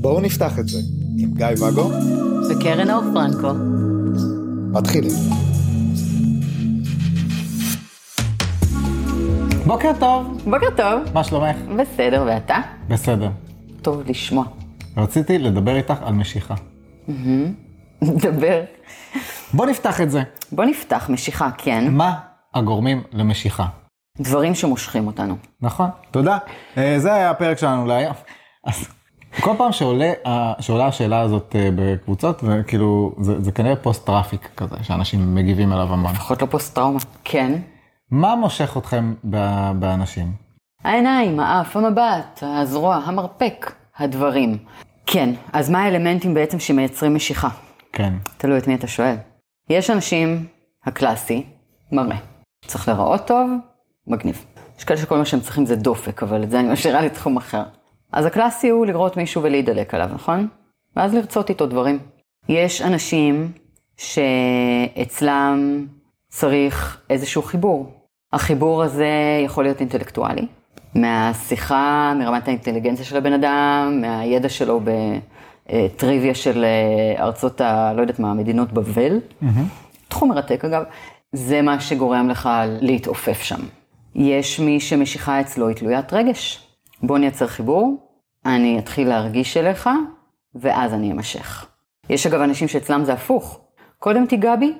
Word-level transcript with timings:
בואו 0.00 0.20
נפתח 0.20 0.58
את 0.58 0.68
זה 0.68 0.78
עם 1.18 1.34
גיא 1.34 1.46
ואגו 1.60 1.90
וקרן 2.50 2.90
אור 2.90 3.02
פרנקו. 3.14 3.52
מתחילים. 4.72 5.12
בוקר 9.66 9.90
טוב, 10.00 10.42
בוקר 10.44 10.70
טוב. 10.76 11.14
מה 11.14 11.24
שלומך? 11.24 11.56
בסדר, 11.78 12.24
ואתה? 12.26 12.58
בסדר. 12.88 13.30
טוב 13.82 14.02
לשמוע. 14.06 14.44
רציתי 14.96 15.38
לדבר 15.38 15.76
איתך 15.76 16.02
על 16.02 16.14
משיכה. 16.14 16.54
דבר. 18.22 18.62
בוא 19.54 19.66
נפתח 19.66 20.00
את 20.00 20.10
זה. 20.10 20.22
בוא 20.52 20.64
נפתח 20.64 21.10
משיכה, 21.10 21.50
כן. 21.58 21.94
מה 21.94 22.14
הגורמים 22.54 23.02
למשיכה? 23.12 23.79
דברים 24.20 24.54
שמושכים 24.54 25.06
אותנו. 25.06 25.36
נכון, 25.60 25.88
תודה. 26.10 26.38
אה, 26.78 26.98
זה 26.98 27.14
היה 27.14 27.30
הפרק 27.30 27.58
שלנו 27.58 27.86
להיום. 27.86 28.14
אז 28.64 28.88
כל 29.40 29.54
פעם 29.58 29.72
שעולה, 29.72 30.12
שעולה 30.60 30.86
השאלה 30.86 31.20
הזאת 31.20 31.56
אה, 31.56 31.68
בקבוצות, 31.76 32.42
וכאילו, 32.42 33.14
זה, 33.20 33.40
זה 33.40 33.52
כנראה 33.52 33.76
פוסט 33.76 34.06
traffic 34.06 34.48
כזה, 34.56 34.76
שאנשים 34.82 35.34
מגיבים 35.34 35.72
אליו 35.72 35.92
המון. 35.92 36.12
לפחות 36.12 36.42
לא 36.42 36.46
פוסט 36.46 36.74
טראומה. 36.74 36.98
כן. 37.24 37.52
מה 38.10 38.34
מושך 38.36 38.76
אתכם 38.76 39.14
באנשים? 39.74 40.32
העיניים, 40.84 41.40
האף, 41.40 41.76
המבט, 41.76 42.42
הזרוע, 42.42 42.96
המרפק, 42.96 43.72
הדברים. 43.98 44.58
כן, 45.06 45.30
אז 45.52 45.70
מה 45.70 45.82
האלמנטים 45.84 46.34
בעצם 46.34 46.58
שמייצרים 46.58 47.14
משיכה? 47.14 47.48
כן. 47.92 48.14
תלוי 48.36 48.58
את 48.58 48.68
מי 48.68 48.74
אתה 48.74 48.86
שואל. 48.86 49.16
יש 49.70 49.90
אנשים, 49.90 50.46
הקלאסי, 50.84 51.46
מראה. 51.92 52.16
צריך 52.66 52.88
להיראות 52.88 53.26
טוב, 53.26 53.50
מגניב. 54.10 54.44
יש 54.78 54.84
כאלה 54.84 55.00
שכל 55.00 55.18
מה 55.18 55.24
שהם 55.24 55.40
צריכים 55.40 55.66
זה 55.66 55.76
דופק, 55.76 56.22
אבל 56.22 56.42
את 56.42 56.50
זה 56.50 56.60
אני 56.60 56.72
משאירה 56.72 57.02
לתחום 57.02 57.36
אחר. 57.36 57.62
אז 58.12 58.26
הקלאסי 58.26 58.68
הוא 58.68 58.86
לראות 58.86 59.16
מישהו 59.16 59.42
ולהידלק 59.42 59.94
עליו, 59.94 60.10
נכון? 60.14 60.48
ואז 60.96 61.14
לרצות 61.14 61.48
איתו 61.50 61.66
דברים. 61.66 61.98
יש 62.48 62.82
אנשים 62.82 63.52
שאצלם 63.96 65.86
צריך 66.28 67.00
איזשהו 67.10 67.42
חיבור. 67.42 67.92
החיבור 68.32 68.82
הזה 68.82 69.08
יכול 69.44 69.64
להיות 69.64 69.80
אינטלקטואלי, 69.80 70.46
מהשיחה, 70.94 72.12
מרמת 72.18 72.48
האינטליגנציה 72.48 73.04
של 73.04 73.16
הבן 73.16 73.32
אדם, 73.32 73.98
מהידע 74.00 74.48
שלו 74.48 74.80
בטריוויה 75.66 76.34
של 76.34 76.64
אה, 76.64 77.24
ארצות 77.24 77.60
ה... 77.60 77.92
לא 77.96 78.00
יודעת 78.00 78.18
מה, 78.18 78.34
מדינות 78.34 78.72
בבל. 78.72 79.20
תחום 80.08 80.28
מרתק 80.28 80.64
אגב. 80.64 80.82
זה 81.32 81.62
מה 81.62 81.80
שגורם 81.80 82.28
לך 82.28 82.48
להתעופף 82.80 83.42
שם. 83.42 83.60
יש 84.14 84.60
מי 84.60 84.80
שמשיכה 84.80 85.40
אצלו 85.40 85.68
היא 85.68 85.76
תלוית 85.76 86.12
רגש. 86.12 86.66
בוא 87.02 87.18
נייצר 87.18 87.46
חיבור, 87.46 88.10
אני 88.46 88.78
אתחיל 88.78 89.08
להרגיש 89.08 89.56
אליך, 89.56 89.88
ואז 90.54 90.94
אני 90.94 91.12
אמשך. 91.12 91.66
יש 92.10 92.26
אגב 92.26 92.40
אנשים 92.40 92.68
שאצלם 92.68 93.04
זה 93.04 93.12
הפוך. 93.12 93.60
קודם 93.98 94.26
תיגע 94.26 94.56
בי, 94.56 94.72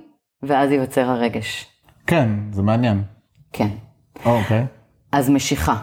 ואז 0.42 0.70
ייווצר 0.70 1.10
הרגש. 1.10 1.66
כן, 2.06 2.28
זה 2.52 2.62
מעניין. 2.62 3.02
כן. 3.52 3.68
אוקיי. 4.24 4.66
אז 5.12 5.30
משיכה. 5.30 5.76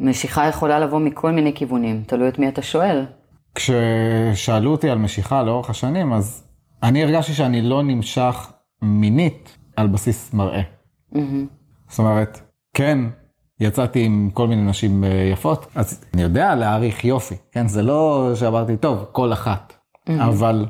משיכה 0.00 0.48
יכולה 0.48 0.78
לבוא 0.78 0.98
מכל 0.98 1.32
מיני 1.32 1.54
כיוונים, 1.54 2.02
תלוי 2.06 2.28
את 2.28 2.38
מי 2.38 2.48
אתה 2.48 2.62
שואל. 2.62 3.06
כששאלו 3.54 4.70
אותי 4.70 4.90
על 4.90 4.98
משיכה 4.98 5.42
לאורך 5.42 5.70
השנים, 5.70 6.12
אז 6.12 6.44
אני 6.82 7.02
הרגשתי 7.04 7.32
שאני 7.32 7.62
לא 7.62 7.82
נמשך 7.82 8.52
מינית 8.82 9.56
על 9.76 9.86
בסיס 9.86 10.34
מראה. 10.34 10.62
זאת 11.88 11.98
אומרת, 11.98 12.40
כן, 12.76 12.98
יצאתי 13.60 14.04
עם 14.04 14.30
כל 14.34 14.48
מיני 14.48 14.62
נשים 14.62 15.04
אה, 15.04 15.08
יפות, 15.32 15.66
אז 15.74 16.04
אני 16.14 16.22
יודע 16.22 16.54
להעריך 16.54 17.04
יופי, 17.04 17.34
כן? 17.52 17.68
זה 17.68 17.82
לא 17.82 18.30
שאמרתי, 18.34 18.76
טוב, 18.76 19.04
כל 19.12 19.32
אחת. 19.32 19.72
אבל 20.08 20.66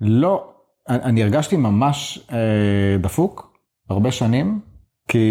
לא, 0.00 0.50
אני 0.88 1.22
הרגשתי 1.22 1.56
ממש 1.56 2.26
אה, 2.32 2.96
דפוק 3.00 3.56
הרבה 3.90 4.12
שנים, 4.12 4.60
כי 5.08 5.28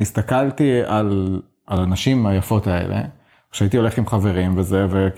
הסתכלתי 0.00 0.80
על, 0.86 1.42
על 1.66 1.80
הנשים 1.80 2.26
היפות 2.26 2.66
האלה, 2.66 3.00
כשהייתי 3.50 3.76
הולך 3.76 3.98
עם 3.98 4.06
חברים 4.06 4.58
וזה, 4.58 4.86
ו, 4.90 5.08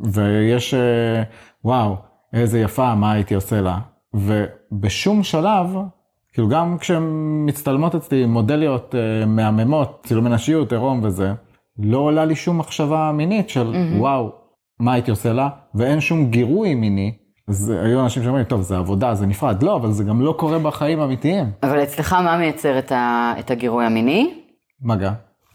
ויש, 0.00 0.74
אה, 0.74 1.22
וואו, 1.64 1.96
איזה 2.32 2.60
יפה, 2.60 2.94
מה 2.94 3.12
הייתי 3.12 3.34
עושה 3.34 3.60
לה. 3.60 3.78
ובשום 4.14 5.22
שלב, 5.22 5.76
כאילו 6.34 6.48
גם 6.48 6.76
כשהן 6.78 7.02
מצטלמות 7.46 7.94
אצלי 7.94 8.26
מודליות 8.26 8.94
אה, 8.94 9.26
מהממות, 9.26 10.00
צילומי 10.06 10.30
נשיות, 10.30 10.72
עירום 10.72 11.00
וזה, 11.02 11.32
לא 11.78 11.98
עולה 11.98 12.24
לי 12.24 12.36
שום 12.36 12.58
מחשבה 12.58 13.12
מינית 13.14 13.48
של 13.50 13.72
mm-hmm. 13.72 13.98
וואו, 13.98 14.32
מה 14.80 14.92
הייתי 14.92 15.10
עושה 15.10 15.32
לה, 15.32 15.48
ואין 15.74 16.00
שום 16.00 16.30
גירוי 16.30 16.74
מיני. 16.74 17.12
אז 17.48 17.70
היו 17.70 18.02
אנשים 18.02 18.22
שאומרים, 18.22 18.44
טוב, 18.44 18.62
זה 18.62 18.76
עבודה, 18.78 19.14
זה 19.14 19.26
נפרד. 19.26 19.62
לא, 19.62 19.76
אבל 19.76 19.92
זה 19.92 20.04
גם 20.04 20.20
לא 20.20 20.34
קורה 20.38 20.58
בחיים 20.58 21.00
האמיתיים. 21.00 21.50
אבל 21.62 21.82
אצלך 21.82 22.12
מה 22.12 22.36
מייצר 22.36 22.78
את, 22.78 22.92
ה, 22.92 23.34
את 23.38 23.50
הגירוי 23.50 23.84
המיני? 23.84 24.34
מגע. 24.82 25.12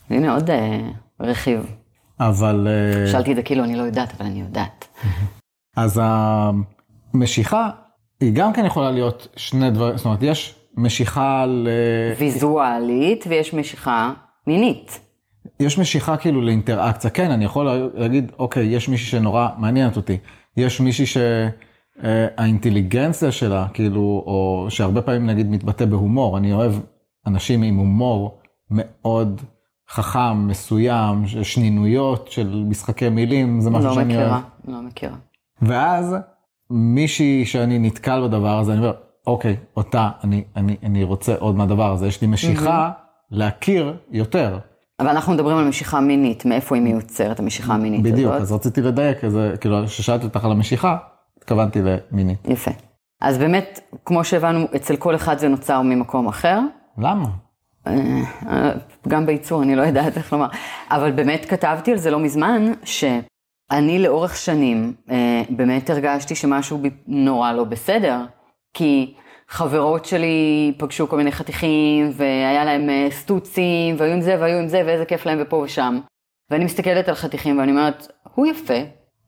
הנה 0.10 0.34
עוד 0.34 0.50
אה, 0.50 0.80
רכיב. 1.20 1.76
אבל... 2.20 2.68
אה, 2.70 3.08
שאלתי 3.08 3.32
את 3.32 3.36
זה 3.36 3.44
כאילו 3.44 3.64
אני 3.64 3.76
לא 3.76 3.84
יודעת, 3.84 4.14
אבל 4.18 4.26
אני 4.26 4.40
יודעת. 4.40 4.88
אז 5.78 6.02
המשיכה 6.04 7.70
היא 8.22 8.34
גם 8.34 8.54
כן 8.54 8.66
יכולה 8.66 8.92
להיות 8.92 9.28
שני 9.36 9.72
דברים, 9.72 9.98
זאת 9.98 10.06
אומרת, 10.06 10.24
יש 10.24 10.59
משיכה 10.80 11.46
ל... 11.46 11.68
ויזואלית 12.18 13.26
ויש 13.28 13.54
משיכה 13.54 14.14
מינית. 14.48 15.00
יש 15.60 15.80
משיכה 15.80 16.18
כאילו 16.18 16.42
לאינטראקציה, 16.42 17.10
כן, 17.10 17.32
אני 17.32 17.46
יכול 17.46 17.68
להגיד, 17.94 18.32
אוקיי, 18.40 18.66
יש 18.66 18.90
מישהי 18.90 19.08
שנורא 19.08 19.48
מעניינת 19.58 19.98
אותי, 19.98 20.18
יש 20.58 20.82
מישהי 20.82 21.06
שהאינטליגנציה 22.04 23.32
שלה, 23.32 23.68
כאילו, 23.74 24.24
או 24.26 24.66
שהרבה 24.70 25.02
פעמים 25.02 25.26
נגיד 25.26 25.50
מתבטא 25.50 25.86
בהומור, 25.86 26.38
אני 26.38 26.54
אוהב 26.54 26.74
אנשים 27.28 27.64
עם 27.64 27.76
הומור 27.76 28.40
מאוד 28.72 29.42
חכם, 29.90 30.48
מסוים, 30.48 31.28
שנינויות 31.44 32.32
של 32.32 32.64
משחקי 32.68 33.10
מילים, 33.10 33.62
זה 33.62 33.70
משהו 33.70 33.90
לא 33.90 33.96
שאני 33.96 34.18
אוהב. 34.18 34.28
מכירה, 34.28 34.42
לא 34.68 34.82
מכירה. 34.82 35.16
ואז 35.62 36.16
מישהי 36.70 37.46
שאני 37.46 37.80
נתקל 37.80 38.22
בדבר 38.24 38.60
הזה, 38.60 38.72
אני 38.74 38.80
אומר, 38.80 38.94
אוקיי, 39.30 39.56
אותה, 39.78 40.10
אני, 40.24 40.44
אני, 40.56 40.76
אני 40.84 41.04
רוצה 41.04 41.36
עוד 41.40 41.56
מהדבר 41.56 41.92
הזה, 41.92 42.08
יש 42.08 42.22
לי 42.22 42.28
משיכה 42.28 42.92
להכיר 43.32 43.98
יותר. 44.12 44.60
אבל 45.00 45.10
אנחנו 45.10 45.34
מדברים 45.34 45.58
על 45.58 45.68
משיכה 45.68 46.00
מינית, 46.00 46.46
מאיפה 46.46 46.76
היא 46.76 46.84
מיוצרת, 46.84 47.40
המשיכה 47.40 47.74
המינית 47.74 48.04
בדיוק, 48.04 48.32
הזאת? 48.32 48.42
אז 48.42 48.52
רציתי 48.52 48.82
לדייק, 48.82 49.24
איזה, 49.24 49.54
כאילו, 49.62 49.86
כששאלתי 49.86 50.26
אותך 50.26 50.46
על 50.46 50.52
המשיכה, 50.52 50.98
התכוונתי 51.38 51.80
למינית. 51.82 52.48
יפה. 52.48 52.72
אז 53.22 53.38
באמת, 53.38 53.80
כמו 54.06 54.24
שהבנו, 54.24 54.66
אצל 54.76 54.96
כל 54.96 55.16
אחד 55.16 55.38
זה 55.38 55.48
נוצר 55.48 55.82
ממקום 55.82 56.28
אחר. 56.28 56.60
למה? 56.98 57.26
אה, 57.88 58.72
גם 59.08 59.26
בייצור, 59.26 59.64
אני 59.64 59.76
לא 59.76 59.82
יודעת 59.82 60.18
איך 60.18 60.34
לומר. 60.34 60.48
אבל 60.92 61.12
באמת 61.12 61.46
כתבתי 61.46 61.92
על 61.92 61.98
זה 61.98 62.12
לא 62.12 62.20
מזמן, 62.20 62.72
שאני 62.84 64.00
לאורך 64.00 64.36
שנים 64.36 64.94
אה, 65.10 65.44
באמת 65.50 65.90
הרגשתי 65.90 66.36
שמשהו 66.36 66.82
נורא 67.08 67.52
לא 67.52 67.64
בסדר, 67.64 68.26
כי 68.74 69.14
חברות 69.48 70.06
שלי 70.06 70.74
פגשו 70.78 71.10
כל 71.10 71.18
מיני 71.18 71.32
חתיכים, 71.32 72.12
והיה 72.14 72.66
להם 72.66 72.90
אה, 72.90 73.08
סטוצים, 73.12 73.96
והיו 73.98 74.14
עם 74.14 74.22
זה 74.22 74.36
והיו 74.40 74.58
עם 74.58 74.68
זה, 74.68 74.82
ואיזה 74.86 75.06
כיף 75.06 75.26
להם 75.26 75.38
ופה 75.42 75.56
ושם. 75.56 76.00
ואני 76.52 76.66
מסתכלת 76.66 77.10
על 77.10 77.16
חתיכים 77.16 77.60
ואני 77.60 77.72
אומרת, 77.72 78.08
הוא 78.36 78.48
יפה. 78.48 78.80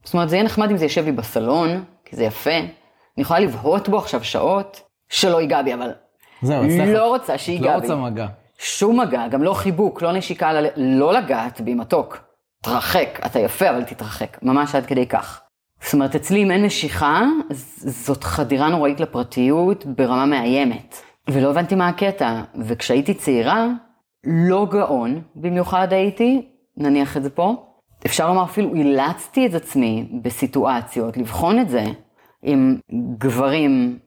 זאת 0.04 0.14
אומרת, 0.14 0.30
זה 0.30 0.36
יהיה 0.36 0.46
נחמד 0.46 0.72
אם 0.72 0.78
זה 0.78 0.86
יושב 0.86 1.06
לי 1.06 1.12
בסלון, 1.12 1.84
כי 2.06 2.16
זה 2.16 2.24
יפה. 2.24 2.58
אני 3.18 3.22
יכולה 3.22 3.40
לבהות 3.40 3.90
בו 3.90 3.98
עכשיו 3.98 4.24
שעות, 4.24 4.82
שלא 5.10 5.42
ייגע 5.42 5.62
בי, 5.62 5.74
אבל 5.74 5.92
זהו. 6.42 6.64
לא 6.94 7.08
רוצה 7.08 7.36
את 7.36 7.40
שייגע 7.40 7.66
לא 7.74 7.80
בי. 7.80 7.82
רוצה 7.82 7.96
מגע. 7.96 8.28
שום 8.58 9.00
מגע, 9.00 9.28
גם 9.28 9.44
לא 9.44 9.54
חיבוק, 9.54 10.02
לא 10.02 10.12
נשיקה, 10.12 10.52
לא 10.78 11.14
לגעת 11.14 11.62
בי 11.62 11.74
מתוק. 11.74 12.18
תרחק, 12.64 13.20
אתה 13.26 13.40
יפה 13.40 13.70
אבל 13.70 13.84
תתרחק, 13.84 14.38
ממש 14.42 14.76
עד 14.76 14.86
כדי 14.86 15.06
כך. 15.06 15.42
זאת 15.84 15.94
אומרת, 15.94 16.16
אצלי 16.16 16.44
אם 16.44 16.52
אין 16.52 16.66
משיכה, 16.66 17.24
זאת 17.80 18.24
חדירה 18.24 18.70
נוראית 18.70 19.00
לפרטיות 19.00 19.86
ברמה 19.86 20.26
מאיימת. 20.26 20.96
ולא 21.30 21.50
הבנתי 21.50 21.76
מה 21.76 21.88
הקטע, 21.88 22.42
וכשהייתי 22.68 23.14
צעירה, 23.14 23.68
לא 24.24 24.68
גאון 24.72 25.22
במיוחד 25.36 25.94
הייתי, 25.94 26.48
נניח 26.78 27.18
את 27.18 27.24
זה 27.24 27.30
פה. 27.30 27.66
אפשר 28.06 28.28
לומר 28.28 28.44
אפילו 28.44 28.76
אילצתי 28.76 29.46
את 29.46 29.54
עצמי 29.54 30.10
בסיטואציות, 30.22 31.18
לבחון 31.18 31.60
את 31.60 31.70
זה 31.70 31.86
עם 32.44 32.78
גברים, 33.18 34.00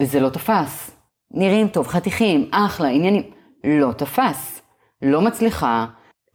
וזה 0.00 0.20
לא 0.20 0.28
תפס. 0.28 0.90
נראים 1.30 1.68
טוב, 1.68 1.86
חתיכים, 1.86 2.48
אחלה, 2.52 2.88
עניינים. 2.88 3.22
לא 3.64 3.92
תפס. 3.92 4.62
לא 5.02 5.20
מצליחה, 5.20 5.86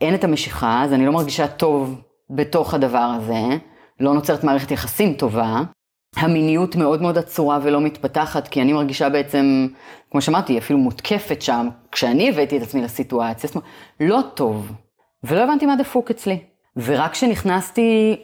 אין 0.02 0.16
את 0.16 0.24
המשיכה, 0.24 0.84
אז 0.84 0.94
אני 0.94 1.06
לא 1.06 1.12
מרגישה 1.12 1.48
טוב 1.48 2.02
בתוך 2.30 2.74
הדבר 2.74 2.98
הזה, 3.18 3.58
לא 4.00 4.14
נוצרת 4.14 4.44
מערכת 4.44 4.72
יחסים 4.72 5.14
טובה, 5.14 5.62
המיניות 6.16 6.76
מאוד 6.76 7.02
מאוד 7.02 7.18
עצורה 7.18 7.60
ולא 7.64 7.82
מתפתחת, 7.82 8.48
כי 8.48 8.62
אני 8.62 8.74
מרגישה 8.74 9.10
בעצם, 9.10 9.68
כמו 10.12 10.22
שאמרתי, 10.22 10.58
אפילו 10.58 10.80
מותקפת 10.80 11.42
שם, 11.42 11.68
כשאני 11.92 12.30
הבאתי 12.30 12.58
את 12.58 12.62
עצמי 12.62 12.82
לסיטואציה, 12.82 13.48
זאת 13.48 13.56
אומרת, 13.56 13.70
לא 14.00 14.22
טוב, 14.34 14.72
ולא 15.24 15.44
הבנתי 15.44 15.66
מה 15.66 15.76
דפוק 15.76 16.12
אצלי. 16.12 16.40
ורק 16.78 17.12
כשנכנסתי 17.12 18.16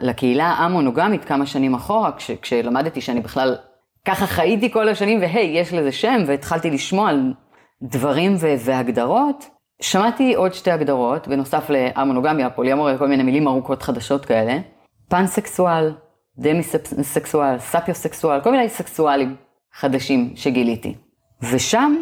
לקהילה 0.00 0.46
המונוגמית 0.46 1.24
כמה 1.24 1.46
שנים 1.46 1.74
אחורה, 1.74 2.12
כש, 2.12 2.30
כשלמדתי 2.30 3.00
שאני 3.00 3.20
בכלל 3.20 3.56
ככה 4.04 4.26
חייתי 4.26 4.72
כל 4.72 4.88
השנים, 4.88 5.20
והי, 5.20 5.40
יש 5.44 5.72
לזה 5.72 5.92
שם, 5.92 6.22
והתחלתי 6.26 6.70
לשמוע 6.70 7.10
על 7.10 7.32
דברים 7.82 8.36
והגדרות, 8.38 9.50
שמעתי 9.80 10.34
עוד 10.34 10.54
שתי 10.54 10.70
הגדרות, 10.70 11.28
בנוסף 11.28 11.70
לאמונוגמיה, 11.70 12.50
פוליאמוריה, 12.50 12.98
כל 12.98 13.08
מיני 13.08 13.22
מילים 13.22 13.48
ארוכות 13.48 13.82
חדשות 13.82 14.24
כאלה, 14.24 14.58
פאנסקסואל, 15.08 15.92
דמיסקסואל, 16.38 17.58
ספיוסקסואל, 17.58 18.40
כל 18.40 18.50
מיני 18.50 18.68
סקסואלים 18.68 19.36
חדשים 19.72 20.32
שגיליתי. 20.36 20.94
ושם 21.42 21.94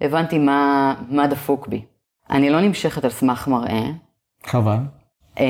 הבנתי 0.00 0.38
מה, 0.38 0.94
מה 1.08 1.26
דפוק 1.26 1.68
בי. 1.68 1.82
אני 2.30 2.50
לא 2.50 2.60
נמשכת 2.60 3.04
על 3.04 3.10
סמך 3.10 3.48
מראה. 3.48 3.82
חבל. 4.46 4.76
Uh, 5.36 5.40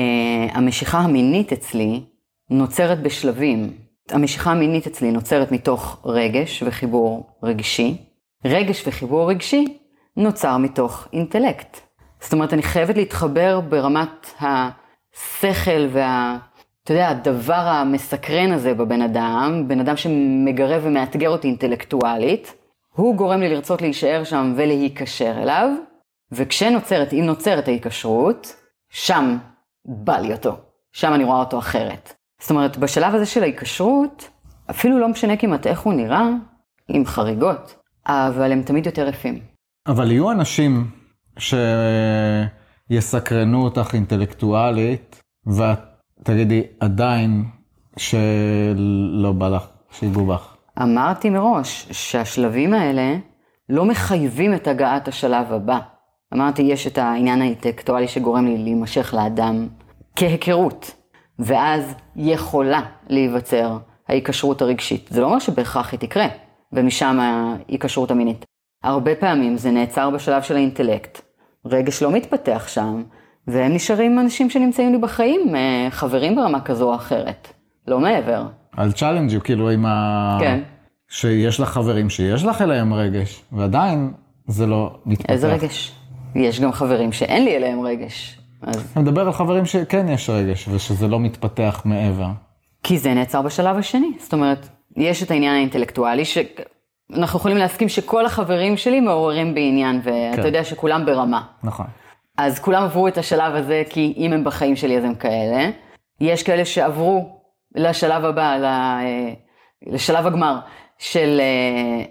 המשיכה 0.53 0.99
המינית 0.99 1.51
אצלי 1.51 2.03
נוצרת 2.49 3.01
בשלבים. 3.01 3.73
המשיכה 4.09 4.51
המינית 4.51 4.87
אצלי 4.87 5.11
נוצרת 5.11 5.51
מתוך 5.51 6.01
רגש 6.05 6.63
וחיבור 6.63 7.29
רגשי. 7.43 7.97
רגש 8.45 8.87
וחיבור 8.87 9.29
רגשי 9.29 9.78
נוצר 10.19 10.57
מתוך 10.57 11.07
אינטלקט. 11.13 11.79
זאת 12.21 12.33
אומרת, 12.33 12.53
אני 12.53 12.63
חייבת 12.63 12.97
להתחבר 12.97 13.59
ברמת 13.59 14.33
השכל 14.39 15.87
וה... 15.91 16.37
אתה 16.83 16.93
יודע, 16.93 17.09
הדבר 17.09 17.53
המסקרן 17.53 18.51
הזה 18.51 18.73
בבן 18.73 19.01
אדם, 19.01 19.63
בן 19.67 19.79
אדם 19.79 19.97
שמגרב 19.97 20.81
ומאתגר 20.85 21.29
אותי 21.29 21.47
אינטלקטואלית, 21.47 22.53
הוא 22.95 23.15
גורם 23.15 23.39
לי 23.39 23.49
לרצות 23.49 23.81
להישאר 23.81 24.23
שם 24.23 24.53
ולהיקשר 24.55 25.43
אליו, 25.43 25.69
וכשנוצרת, 26.31 27.13
אם 27.13 27.23
נוצרת 27.25 27.67
ההיקשרות, 27.67 28.55
שם 28.89 29.37
בא 29.85 30.17
לי 30.17 30.33
אותו. 30.33 30.55
שם 30.93 31.13
אני 31.13 31.23
רואה 31.23 31.39
אותו 31.39 31.59
אחרת. 31.59 32.13
זאת 32.41 32.51
אומרת, 32.51 32.77
בשלב 32.77 33.15
הזה 33.15 33.25
של 33.25 33.43
ההיקשרות, 33.43 34.29
אפילו 34.69 34.99
לא 34.99 35.07
משנה 35.07 35.37
כמעט 35.37 35.67
איך 35.67 35.79
הוא 35.79 35.93
נראה, 35.93 36.29
עם 36.87 37.05
חריגות, 37.05 37.75
אבל 38.05 38.51
הם 38.51 38.61
תמיד 38.61 38.85
יותר 38.85 39.07
יפים. 39.07 39.48
אבל 39.89 40.11
יהיו 40.11 40.31
אנשים 40.31 40.87
שיסקרנו 42.89 43.63
אותך 43.63 43.93
אינטלקטואלית, 43.93 45.21
ואת 45.45 45.79
תגידי 46.23 46.63
עדיין 46.79 47.45
שלא 47.97 49.31
בא 49.31 49.49
לך 49.49 49.67
שיגעו 49.91 50.25
בך. 50.25 50.55
אמרתי 50.81 51.29
מראש 51.29 51.87
שהשלבים 51.91 52.73
האלה 52.73 53.15
לא 53.69 53.85
מחייבים 53.85 54.53
את 54.53 54.67
הגעת 54.67 55.07
השלב 55.07 55.53
הבא. 55.53 55.79
אמרתי, 56.33 56.61
יש 56.61 56.87
את 56.87 56.97
העניין 56.97 57.41
האינטלקטואלי 57.41 58.07
שגורם 58.07 58.45
לי 58.45 58.57
להימשך 58.57 59.13
לאדם 59.13 59.67
כהיכרות, 60.15 60.95
ואז 61.39 61.95
יכולה 62.15 62.81
להיווצר 63.07 63.77
ההיקשרות 64.07 64.61
הרגשית. 64.61 65.09
זה 65.11 65.21
לא 65.21 65.25
אומר 65.25 65.39
שבהכרח 65.39 65.91
היא 65.91 65.99
תקרה, 65.99 66.27
ומשם 66.73 67.19
ההיקשרות 67.19 68.11
המינית. 68.11 68.45
הרבה 68.83 69.15
פעמים 69.15 69.57
זה 69.57 69.71
נעצר 69.71 70.09
בשלב 70.09 70.41
של 70.41 70.55
האינטלקט. 70.55 71.21
רגש 71.65 72.03
לא 72.03 72.11
מתפתח 72.11 72.67
שם, 72.67 73.03
והם 73.47 73.73
נשארים 73.73 74.19
אנשים 74.19 74.49
שנמצאים 74.49 74.91
לי 74.91 74.97
בחיים, 74.97 75.55
אה, 75.55 75.87
חברים 75.89 76.35
ברמה 76.35 76.61
כזו 76.61 76.89
או 76.89 76.95
אחרת, 76.95 77.47
לא 77.87 77.99
מעבר. 77.99 78.45
על 78.77 78.91
challenge 78.91 79.39
כאילו 79.39 79.69
עם 79.69 79.85
ה... 79.85 80.37
כן. 80.39 80.59
שיש 81.09 81.59
לך 81.59 81.69
חברים 81.69 82.09
שיש 82.09 82.43
לך 82.43 82.61
אליהם 82.61 82.93
רגש, 82.93 83.43
ועדיין 83.51 84.13
זה 84.47 84.67
לא 84.67 84.91
מתפתח. 85.05 85.29
איזה 85.29 85.53
רגש? 85.53 85.91
יש 86.35 86.59
גם 86.59 86.71
חברים 86.71 87.11
שאין 87.11 87.45
לי 87.45 87.55
אליהם 87.55 87.81
רגש. 87.81 88.39
אז... 88.61 88.91
אני 88.95 89.03
מדבר 89.03 89.21
על 89.21 89.31
חברים 89.31 89.65
שכן 89.65 90.07
יש 90.07 90.29
רגש, 90.29 90.67
ושזה 90.67 91.07
לא 91.07 91.19
מתפתח 91.19 91.81
מעבר. 91.85 92.29
כי 92.83 92.97
זה 92.97 93.13
נעצר 93.13 93.41
בשלב 93.41 93.77
השני. 93.77 94.11
זאת 94.19 94.33
אומרת, 94.33 94.69
יש 94.97 95.23
את 95.23 95.31
העניין 95.31 95.55
האינטלקטואלי, 95.55 96.23
שאנחנו 97.11 97.39
יכולים 97.39 97.57
להסכים 97.57 97.89
שכל 97.89 98.25
החברים 98.25 98.77
שלי 98.77 98.99
מעוררים 98.99 99.53
בעניין, 99.53 100.01
ואתה 100.03 100.41
כן. 100.41 100.47
יודע 100.47 100.63
שכולם 100.63 101.05
ברמה. 101.05 101.41
נכון. 101.63 101.85
אז 102.37 102.59
כולם 102.59 102.83
עברו 102.83 103.07
את 103.07 103.17
השלב 103.17 103.55
הזה, 103.55 103.83
כי 103.89 104.13
אם 104.17 104.33
הם 104.33 104.43
בחיים 104.43 104.75
שלי 104.75 104.97
אז 104.97 105.03
הם 105.03 105.15
כאלה. 105.15 105.69
יש 106.21 106.43
כאלה 106.43 106.65
שעברו 106.65 107.41
לשלב 107.75 108.25
הבא, 108.25 108.57
אה, 108.63 109.33
לשלב 109.87 110.27
הגמר, 110.27 110.59
של 110.97 111.39
אה, 111.39 112.05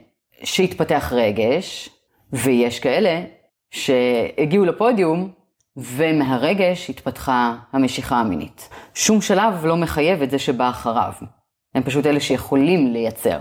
שהתפתח 0.44 1.12
רגש, 1.16 1.90
ויש 2.32 2.80
כאלה 2.80 3.22
שהגיעו 3.70 4.64
לפודיום, 4.64 5.30
ומהרגש 5.76 6.90
התפתחה 6.90 7.54
המשיכה 7.72 8.16
המינית. 8.16 8.68
שום 8.94 9.20
שלב 9.20 9.66
לא 9.66 9.76
מחייב 9.76 10.22
את 10.22 10.30
זה 10.30 10.38
שבא 10.38 10.70
אחריו. 10.70 11.12
הם 11.74 11.82
פשוט 11.82 12.06
אלה 12.06 12.20
שיכולים 12.20 12.92
לייצר. 12.92 13.38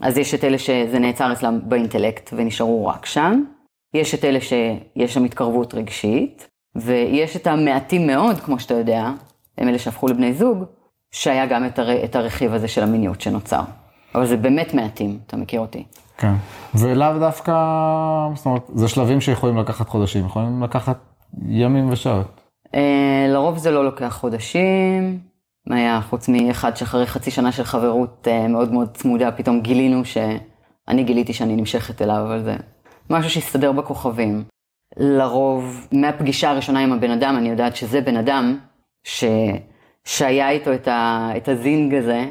אז 0.00 0.18
יש 0.18 0.34
את 0.34 0.44
אלה 0.44 0.58
שזה 0.58 0.98
נעצר 0.98 1.32
אצלם 1.32 1.60
באינטלקט 1.62 2.30
ונשארו 2.36 2.86
רק 2.86 3.06
שם, 3.06 3.42
יש 3.94 4.14
את 4.14 4.24
אלה 4.24 4.40
שיש 4.40 5.14
שם 5.14 5.24
התקרבות 5.24 5.74
רגשית, 5.74 6.48
ויש 6.76 7.36
את 7.36 7.46
המעטים 7.46 8.06
מאוד, 8.06 8.40
כמו 8.40 8.60
שאתה 8.60 8.74
יודע, 8.74 9.10
הם 9.58 9.68
אלה 9.68 9.78
שהפכו 9.78 10.08
לבני 10.08 10.34
זוג, 10.34 10.64
שהיה 11.12 11.46
גם 11.46 11.66
את, 11.66 11.78
הר... 11.78 12.04
את 12.04 12.16
הרכיב 12.16 12.54
הזה 12.54 12.68
של 12.68 12.82
המיניות 12.82 13.20
שנוצר. 13.20 13.62
אבל 14.14 14.26
זה 14.26 14.36
באמת 14.36 14.74
מעטים, 14.74 15.18
אתה 15.26 15.36
מכיר 15.36 15.60
אותי. 15.60 15.84
כן, 16.18 16.34
ולאו 16.74 17.18
דווקא, 17.18 17.52
זאת 18.34 18.46
אומרת, 18.46 18.62
זה 18.74 18.88
שלבים 18.88 19.20
שיכולים 19.20 19.58
לקחת 19.58 19.88
חודשים, 19.88 20.26
יכולים 20.26 20.62
לקחת 20.62 20.98
ימים 21.48 21.90
ושעות. 21.90 22.40
אה, 22.74 23.26
לרוב 23.28 23.58
זה 23.58 23.70
לא 23.70 23.84
לוקח 23.84 24.16
חודשים, 24.20 25.18
היה 25.70 26.00
חוץ 26.00 26.28
מאחד 26.28 26.76
שאחרי 26.76 27.06
חצי 27.06 27.30
שנה 27.30 27.52
של 27.52 27.64
חברות 27.64 28.28
אה, 28.30 28.48
מאוד 28.48 28.72
מאוד 28.72 28.88
צמודה, 28.94 29.30
פתאום 29.30 29.60
גילינו 29.60 30.04
שאני 30.04 31.04
גיליתי 31.04 31.32
שאני 31.32 31.56
נמשכת 31.56 32.02
אליו, 32.02 32.26
אבל 32.26 32.42
זה 32.42 32.56
משהו 33.10 33.30
שהסתדר 33.30 33.72
בכוכבים. 33.72 34.44
לרוב, 34.96 35.88
מהפגישה 35.92 36.50
הראשונה 36.50 36.80
עם 36.80 36.92
הבן 36.92 37.10
אדם, 37.10 37.36
אני 37.38 37.48
יודעת 37.48 37.76
שזה 37.76 38.00
בן 38.00 38.16
אדם 38.16 38.58
ש... 39.04 39.24
שהיה 40.04 40.50
איתו 40.50 40.74
את, 40.74 40.88
ה... 40.88 41.30
את 41.36 41.48
הזינג 41.48 41.94
הזה, 41.94 42.24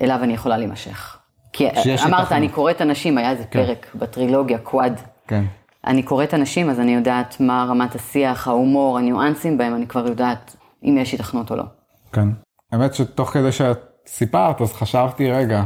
אליו 0.00 0.18
אני 0.22 0.34
יכולה 0.34 0.56
להימשך. 0.56 1.18
כי 1.52 1.68
אמרת, 2.04 2.32
אני 2.32 2.48
קוראת 2.48 2.82
אנשים, 2.82 3.18
היה 3.18 3.30
איזה 3.30 3.44
כן. 3.44 3.64
פרק 3.64 3.86
בטרילוגיה, 3.94 4.58
קוואד. 4.58 5.00
כן. 5.26 5.44
אני 5.86 6.02
קוראת 6.02 6.34
אנשים, 6.34 6.70
אז 6.70 6.80
אני 6.80 6.94
יודעת 6.94 7.36
מה 7.40 7.66
רמת 7.68 7.94
השיח, 7.94 8.48
ההומור, 8.48 8.98
הניואנסים 8.98 9.58
בהם, 9.58 9.74
אני 9.74 9.86
כבר 9.86 10.06
יודעת 10.06 10.56
אם 10.84 10.98
יש 10.98 11.14
התכנות 11.14 11.50
או 11.50 11.56
לא. 11.56 11.64
כן. 12.12 12.28
האמת 12.72 12.94
שתוך 12.94 13.30
כדי 13.30 13.52
שאת 13.52 13.80
סיפרת, 14.06 14.60
אז 14.60 14.72
חשבתי, 14.72 15.30
רגע, 15.30 15.64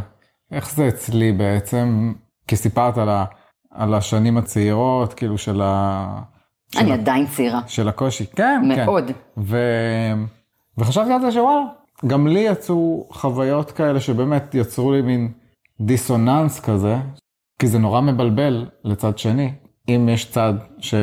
איך 0.53 0.71
זה 0.75 0.89
אצלי 0.89 1.33
בעצם? 1.33 2.13
כי 2.47 2.57
סיפרת 2.57 2.99
על 2.99 3.09
ה... 3.09 3.25
על 3.71 3.95
השנים 3.95 4.37
הצעירות, 4.37 5.15
כאילו 5.15 5.39
של 5.39 5.61
ה... 5.63 6.23
אני 6.77 6.87
של 6.87 6.93
עדיין 6.93 7.27
צעירה. 7.27 7.61
של 7.67 7.89
הקושי, 7.89 8.27
כן, 8.27 8.63
מאוד. 8.65 8.77
כן. 8.77 8.85
מאוד. 8.85 9.11
ו... 9.39 9.57
וחשבתי 10.79 11.13
על 11.13 11.21
זה 11.21 11.33
שוואלה, 11.33 11.63
גם 12.07 12.27
לי 12.27 12.41
יצאו 12.41 13.07
חוויות 13.11 13.71
כאלה 13.71 14.01
שבאמת 14.01 14.55
יצרו 14.55 14.93
לי 14.93 15.03
מין 15.03 15.33
דיסוננס 15.81 16.61
כזה, 16.61 16.97
כי 17.59 17.67
זה 17.67 17.79
נורא 17.79 18.01
מבלבל 18.01 18.67
לצד 18.85 19.19
שני, 19.19 19.53
אם 19.89 20.09
יש 20.13 20.31
צד 20.31 20.55
ש... 20.79 20.95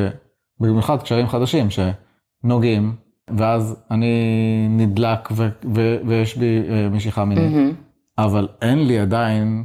במיוחד 0.60 1.02
קשרים 1.02 1.28
חדשים 1.28 1.68
שנוגעים, 1.70 2.96
ואז 3.38 3.76
אני 3.92 4.68
נדלק 4.70 5.30
ו... 5.32 5.48
ו... 5.76 5.98
ויש 6.06 6.38
בי 6.38 6.64
אה, 6.70 6.90
משיכה 6.90 7.26
מינית, 7.26 7.54
mm-hmm. 7.54 7.82
אבל 8.18 8.48
אין 8.62 8.88
לי 8.88 9.00
עדיין 9.00 9.64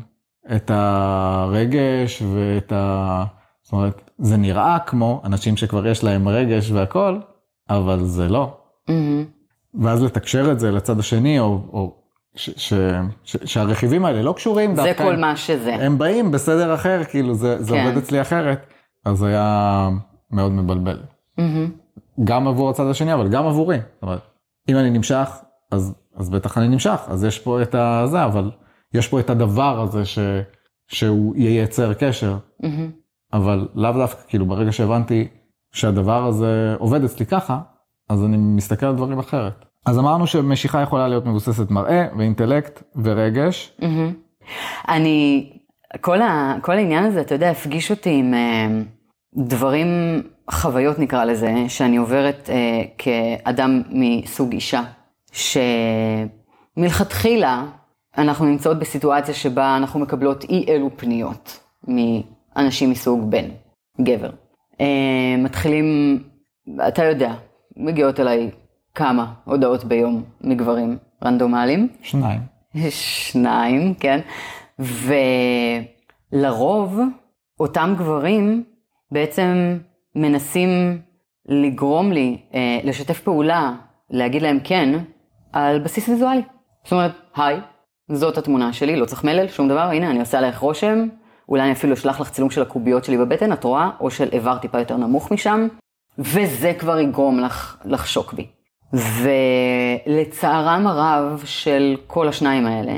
את 0.56 0.70
הרגש 0.74 2.22
ואת 2.22 2.72
ה... 2.72 3.24
זאת 3.62 3.72
אומרת, 3.72 4.10
זה 4.18 4.36
נראה 4.36 4.78
כמו 4.86 5.22
אנשים 5.24 5.56
שכבר 5.56 5.86
יש 5.86 6.04
להם 6.04 6.28
רגש 6.28 6.70
והכל, 6.70 7.18
אבל 7.70 8.04
זה 8.04 8.28
לא. 8.28 8.56
Mm-hmm. 8.90 9.82
ואז 9.82 10.02
לתקשר 10.02 10.52
את 10.52 10.60
זה 10.60 10.70
לצד 10.70 10.98
השני, 10.98 11.38
או, 11.38 11.60
או 11.72 11.96
ש, 12.36 12.50
ש, 12.56 12.72
ש, 13.24 13.36
שהרכיבים 13.44 14.04
האלה 14.04 14.22
לא 14.22 14.32
קשורים 14.32 14.74
זה 14.76 14.82
דווקא. 14.82 15.04
זה 15.04 15.10
כל 15.10 15.16
מה 15.16 15.36
שזה. 15.36 15.74
הם 15.74 15.98
באים 15.98 16.30
בסדר 16.30 16.74
אחר, 16.74 17.04
כאילו 17.04 17.34
זה, 17.34 17.62
זה 17.62 17.74
כן. 17.74 17.86
עובד 17.86 17.96
אצלי 17.96 18.20
אחרת. 18.20 18.66
אז 19.04 19.18
זה 19.18 19.26
היה 19.26 19.88
מאוד 20.30 20.52
מבלבל. 20.52 21.02
Mm-hmm. 21.40 21.83
גם 22.24 22.48
עבור 22.48 22.70
הצד 22.70 22.86
השני, 22.86 23.14
אבל 23.14 23.28
גם 23.28 23.46
עבורי. 23.46 23.76
זאת 23.76 24.02
אומרת, 24.02 24.20
אם 24.68 24.76
אני 24.76 24.90
נמשך, 24.90 25.30
אז, 25.72 25.94
אז 26.16 26.30
בטח 26.30 26.58
אני 26.58 26.68
נמשך, 26.68 27.00
אז 27.06 27.24
יש 27.24 27.38
פה 27.38 27.62
את 27.62 27.74
הזה, 27.74 28.24
אבל 28.24 28.50
יש 28.94 29.08
פה 29.08 29.20
את 29.20 29.30
הדבר 29.30 29.80
הזה 29.80 30.04
ש, 30.04 30.18
שהוא 30.88 31.36
ייצר 31.36 31.94
קשר, 31.94 32.36
mm-hmm. 32.62 32.66
אבל 33.32 33.68
לאו 33.74 33.92
דווקא, 33.92 34.20
כאילו 34.28 34.46
ברגע 34.46 34.72
שהבנתי 34.72 35.28
שהדבר 35.72 36.26
הזה 36.26 36.74
עובד 36.78 37.04
אצלי 37.04 37.26
ככה, 37.26 37.60
אז 38.08 38.24
אני 38.24 38.36
מסתכל 38.36 38.86
על 38.86 38.94
דברים 38.94 39.18
אחרת. 39.18 39.64
אז 39.86 39.98
אמרנו 39.98 40.26
שמשיכה 40.26 40.82
יכולה 40.82 41.08
להיות 41.08 41.26
מבוססת 41.26 41.70
מראה 41.70 42.06
ואינטלקט 42.18 42.82
ורגש. 42.96 43.76
אני, 44.88 45.50
כל, 46.00 46.22
ה, 46.22 46.56
כל 46.62 46.72
העניין 46.72 47.04
הזה, 47.04 47.20
אתה 47.20 47.34
יודע, 47.34 47.50
הפגיש 47.50 47.90
אותי 47.90 48.10
עם 48.10 48.34
אה, 48.34 48.68
דברים, 49.36 49.86
חוויות 50.50 50.98
נקרא 50.98 51.24
לזה, 51.24 51.54
שאני 51.68 51.96
עוברת 51.96 52.50
אה, 52.50 52.82
כאדם 52.98 53.82
מסוג 53.90 54.52
אישה, 54.52 54.82
שמלכתחילה 56.76 57.64
אנחנו 58.18 58.44
נמצאות 58.44 58.78
בסיטואציה 58.78 59.34
שבה 59.34 59.76
אנחנו 59.76 60.00
מקבלות 60.00 60.44
אי 60.44 60.64
אלו 60.68 60.90
פניות 60.96 61.60
מאנשים 61.88 62.90
מסוג 62.90 63.30
בן, 63.30 63.48
גבר. 64.00 64.30
אה, 64.80 65.36
מתחילים, 65.38 66.18
אתה 66.88 67.04
יודע, 67.04 67.34
מגיעות 67.76 68.20
אליי 68.20 68.50
כמה 68.94 69.32
הודעות 69.44 69.84
ביום 69.84 70.22
מגברים 70.40 70.98
רנדומליים. 71.24 71.88
שניים. 72.02 72.40
שניים, 72.90 73.94
כן. 73.94 74.20
ולרוב, 76.32 77.00
אותם 77.60 77.94
גברים 77.98 78.64
בעצם 79.14 79.78
מנסים 80.14 80.98
לגרום 81.48 82.12
לי 82.12 82.38
אה, 82.54 82.78
לשתף 82.84 83.20
פעולה, 83.20 83.72
להגיד 84.10 84.42
להם 84.42 84.58
כן, 84.64 84.98
על 85.52 85.78
בסיס 85.78 86.08
ויזואלי. 86.08 86.42
זאת 86.84 86.92
אומרת, 86.92 87.12
היי, 87.36 87.60
זאת 88.12 88.38
התמונה 88.38 88.72
שלי, 88.72 88.96
לא 88.96 89.06
צריך 89.06 89.24
מלל, 89.24 89.48
שום 89.48 89.68
דבר, 89.68 89.80
הנה, 89.80 90.10
אני 90.10 90.20
עושה 90.20 90.38
עלייך 90.38 90.58
רושם, 90.58 91.06
אולי 91.48 91.62
אני 91.62 91.72
אפילו 91.72 91.94
אשלח 91.94 92.20
לך 92.20 92.30
צילום 92.30 92.50
של 92.50 92.62
הקוביות 92.62 93.04
שלי 93.04 93.18
בבטן, 93.18 93.52
את 93.52 93.64
רואה? 93.64 93.90
או 94.00 94.10
של 94.10 94.28
איבר 94.32 94.58
טיפה 94.58 94.78
יותר 94.78 94.96
נמוך 94.96 95.32
משם, 95.32 95.68
וזה 96.18 96.72
כבר 96.78 96.98
יגרום 96.98 97.40
לך 97.40 97.76
לחשוק 97.84 98.32
בי. 98.32 98.46
ולצערם 100.06 100.86
הרב 100.86 101.42
של 101.44 101.96
כל 102.06 102.28
השניים 102.28 102.66
האלה, 102.66 102.94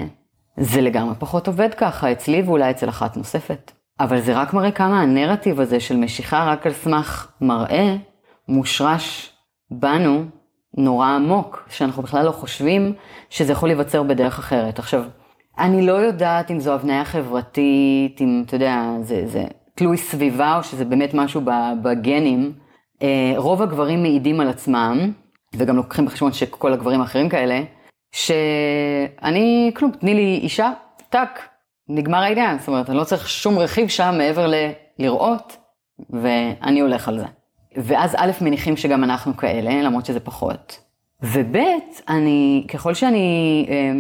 זה 0.57 0.81
לגמרי 0.81 1.15
פחות 1.19 1.47
עובד 1.47 1.75
ככה 1.75 2.13
אצלי 2.13 2.43
ואולי 2.43 2.71
אצל 2.71 2.89
אחת 2.89 3.17
נוספת. 3.17 3.76
אבל 4.01 4.21
זה 4.21 4.39
רק 4.41 4.55
מראה 4.55 4.71
כמה 4.71 5.03
הנרטיב 5.03 5.61
הזה 5.61 5.81
של 5.81 5.97
משיכה 5.97 6.45
רק 6.45 6.67
על 6.67 6.73
סמך 6.73 7.33
מראה, 7.41 7.97
מושרש 8.49 9.33
בנו 9.71 10.25
נורא 10.77 11.09
עמוק, 11.09 11.69
שאנחנו 11.71 12.03
בכלל 12.03 12.25
לא 12.25 12.31
חושבים 12.31 12.95
שזה 13.31 13.53
יכול 13.53 13.69
להיווצר 13.69 14.03
בדרך 14.03 14.39
אחרת. 14.39 14.79
עכשיו, 14.79 15.05
אני 15.59 15.87
לא 15.87 15.93
יודעת 15.93 16.51
אם 16.51 16.61
זו 16.61 16.75
הבניה 16.75 17.05
חברתית, 17.05 18.21
אם, 18.21 18.43
אתה 18.47 18.57
יודע, 18.57 18.83
זה, 19.01 19.27
זה 19.27 19.45
תלוי 19.75 19.97
סביבה 19.97 20.57
או 20.57 20.63
שזה 20.63 20.85
באמת 20.85 21.15
משהו 21.15 21.41
בגנים. 21.83 22.53
אה, 23.03 23.33
רוב 23.37 23.63
הגברים 23.63 24.03
מעידים 24.03 24.41
על 24.41 24.49
עצמם, 24.49 25.13
וגם 25.55 25.77
לוקחים 25.77 26.07
בחשבון 26.07 26.33
שכל 26.33 26.73
הגברים 26.73 27.01
האחרים 27.01 27.29
כאלה, 27.29 27.61
שאני, 28.13 29.71
כלום, 29.77 29.91
תני 29.91 30.15
לי 30.15 30.41
אישה, 30.43 30.71
טאק, 31.11 31.49
נגמר 31.89 32.19
העניין. 32.19 32.59
זאת 32.59 32.69
אומרת, 32.69 32.91
אני 32.91 32.99
לא 32.99 33.05
צריך 33.05 33.29
שום 33.29 33.59
רכיב 33.59 33.89
שם 33.89 34.15
מעבר 34.19 34.53
ללראות, 34.99 35.57
ואני 36.11 36.81
הולך 36.81 37.09
על 37.09 37.19
זה. 37.19 37.27
ואז 37.77 38.15
א', 38.19 38.31
מניחים 38.41 38.77
שגם 38.77 39.05
אנחנו 39.05 39.37
כאלה, 39.37 39.83
למרות 39.83 40.07
שזה 40.07 40.21
פחות. 40.21 40.81
וב', 41.23 41.57
אני, 42.09 42.67
ככל 42.69 42.95
שאני 42.95 43.67
אה, 43.69 43.93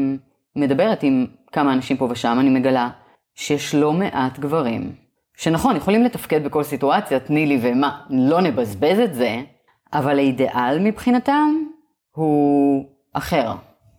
מדברת 0.56 1.02
עם 1.02 1.26
כמה 1.52 1.72
אנשים 1.72 1.96
פה 1.96 2.08
ושם, 2.10 2.36
אני 2.40 2.50
מגלה 2.50 2.90
שיש 3.34 3.74
לא 3.74 3.92
מעט 3.92 4.38
גברים, 4.38 4.92
שנכון, 5.36 5.76
יכולים 5.76 6.04
לתפקד 6.04 6.44
בכל 6.44 6.62
סיטואציה, 6.62 7.20
תני 7.20 7.46
לי 7.46 7.58
ומה, 7.62 8.00
לא 8.10 8.40
נבזבז 8.40 8.98
את 8.98 9.14
זה, 9.14 9.36
אבל 9.92 10.18
האידיאל 10.18 10.78
מבחינתם 10.78 11.54
הוא 12.10 12.84
אחר. 13.12 13.52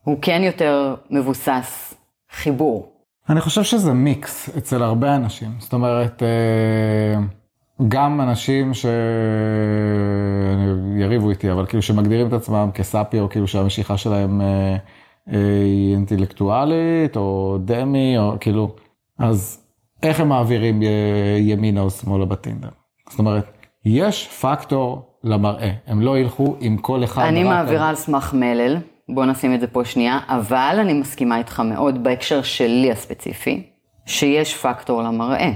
הוא 0.04 0.18
כן 0.22 0.42
יותר 0.44 0.96
מבוסס 1.10 1.94
חיבור. 2.32 2.97
אני 3.30 3.42
חושב 3.42 3.64
שזה 3.64 3.94
מיקס 3.94 4.58
אצל 4.58 4.84
הרבה 4.84 5.16
אנשים. 5.16 5.52
זאת 5.60 5.74
אומרת, 5.74 6.24
אה, 6.24 7.20
גם 7.88 8.22
אנשים 8.22 8.74
ש... 8.74 8.86
יריבו 10.98 11.30
איתי, 11.30 11.52
אבל 11.52 11.66
כאילו 11.66 11.82
שמגדירים 11.82 12.28
את 12.28 12.34
עצמם 12.34 12.70
כסאפי, 12.74 13.20
או 13.20 13.30
כאילו 13.30 13.48
שהמשיכה 13.48 13.98
שלהם 13.98 14.42
אה, 14.42 14.76
אה, 15.34 15.62
היא 15.64 15.94
אינטלקטואלית, 15.94 17.18
או 17.18 17.58
דמי, 17.66 18.18
או 18.18 18.34
כאילו, 18.40 18.76
אז 19.20 19.64
איך 20.04 20.20
הם 20.20 20.30
מעבירים 20.30 20.82
ימינה 21.40 21.82
או 21.82 21.90
שמאלה 21.90 22.26
בטינדר? 22.26 22.70
זאת 23.10 23.20
אומרת, 23.20 23.52
יש 23.86 24.28
פקטור 24.28 25.02
למראה, 25.24 25.72
הם 25.88 26.02
לא 26.02 26.20
ילכו 26.20 26.56
עם 26.60 26.78
כל 26.78 27.04
אחד. 27.04 27.24
אני 27.24 27.44
מעבירה 27.44 27.90
על 27.90 27.96
סמך 27.96 28.34
מלל, 28.34 28.78
בוא 29.10 29.26
נשים 29.26 29.54
את 29.54 29.60
זה 29.60 29.68
פה 29.68 29.86
שנייה, 29.86 30.20
אבל 30.28 30.78
אני 30.80 30.94
מסכימה 30.94 31.38
איתך 31.38 31.60
מאוד 31.60 32.04
בהקשר 32.04 32.42
שלי 32.42 32.92
הספציפי, 32.92 33.70
שיש 34.06 34.56
פקטור 34.56 35.02
למראה. 35.02 35.52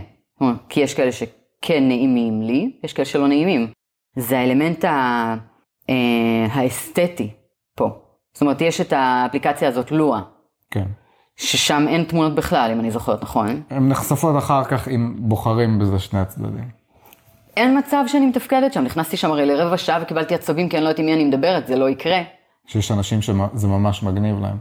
כי 0.69 0.79
יש 0.79 0.93
כאלה 0.93 1.11
שכן 1.11 1.87
נעימים 1.87 2.41
לי, 2.41 2.71
יש 2.83 2.93
כאלה 2.93 3.05
שלא 3.05 3.27
נעימים. 3.27 3.67
זה 4.15 4.39
האלמנט 4.39 4.85
ה... 4.85 5.35
אה, 5.89 6.45
האסתטי 6.51 7.29
פה. 7.75 7.89
זאת 8.33 8.41
אומרת, 8.41 8.61
יש 8.61 8.81
את 8.81 8.93
האפליקציה 8.93 9.67
הזאת, 9.67 9.91
לואה. 9.91 10.21
כן. 10.71 10.85
ששם 11.35 11.85
אין 11.87 12.03
תמונות 12.03 12.35
בכלל, 12.35 12.71
אם 12.71 12.79
אני 12.79 12.91
זוכרת 12.91 13.23
נכון. 13.23 13.61
הן 13.69 13.89
נחשפות 13.89 14.37
אחר 14.37 14.63
כך 14.63 14.87
אם 14.87 15.15
בוחרים 15.17 15.79
בזה 15.79 15.99
שני 15.99 16.19
הצדדים. 16.19 16.69
אין 17.57 17.77
מצב 17.77 18.03
שאני 18.07 18.25
מתפקדת 18.25 18.73
שם, 18.73 18.83
נכנסתי 18.83 19.17
שם 19.17 19.31
הרי 19.31 19.45
לרבע 19.45 19.77
שעה 19.77 19.99
וקיבלתי 20.01 20.35
עצבים 20.35 20.69
כי 20.69 20.77
אני 20.77 20.83
לא 20.83 20.89
יודעת 20.89 20.99
עם 20.99 21.05
מי 21.05 21.13
אני 21.13 21.23
מדברת, 21.25 21.67
זה 21.67 21.75
לא 21.75 21.89
יקרה. 21.89 22.21
שיש 22.71 22.91
אנשים 22.91 23.21
שזה 23.21 23.67
ממש 23.67 24.03
מגניב 24.03 24.39
להם. 24.39 24.57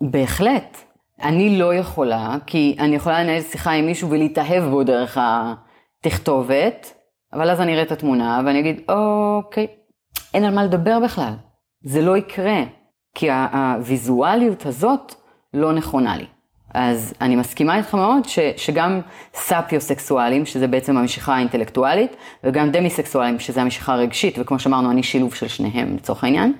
בהחלט. 0.00 0.78
אני 1.22 1.58
לא 1.58 1.74
יכולה, 1.74 2.36
כי 2.46 2.76
אני 2.78 2.96
יכולה 2.96 3.22
לנהל 3.22 3.42
שיחה 3.42 3.70
עם 3.70 3.86
מישהו 3.86 4.10
ולהתאהב 4.10 4.64
בו 4.64 4.82
דרך 4.82 5.18
התכתובת, 5.20 6.94
אבל 7.32 7.50
אז 7.50 7.60
אני 7.60 7.72
אראה 7.72 7.82
את 7.82 7.92
התמונה 7.92 8.40
ואני 8.46 8.60
אגיד, 8.60 8.80
אוקיי, 8.88 9.66
אין 10.34 10.44
על 10.44 10.54
מה 10.54 10.64
לדבר 10.64 10.98
בכלל. 11.04 11.32
זה 11.84 12.02
לא 12.02 12.16
יקרה, 12.16 12.62
כי 13.14 13.30
הוויזואליות 13.30 14.66
הזאת 14.66 15.14
לא 15.54 15.72
נכונה 15.72 16.16
לי. 16.16 16.26
אז 16.74 17.14
אני 17.20 17.36
מסכימה 17.36 17.76
איתך 17.76 17.94
מאוד 17.94 18.24
ש, 18.24 18.38
שגם 18.56 19.00
סאפיו-סקסואלים, 19.34 20.44
שזה 20.44 20.66
בעצם 20.66 20.96
המשיכה 20.96 21.34
האינטלקטואלית, 21.34 22.16
וגם 22.44 22.70
דמי-סקסואלים, 22.70 23.38
שזה 23.38 23.62
המשיכה 23.62 23.92
הרגשית, 23.92 24.38
וכמו 24.38 24.58
שאמרנו, 24.58 24.90
אני 24.90 25.02
שילוב 25.02 25.34
של 25.34 25.48
שניהם 25.48 25.96
לצורך 25.96 26.24
העניין, 26.24 26.52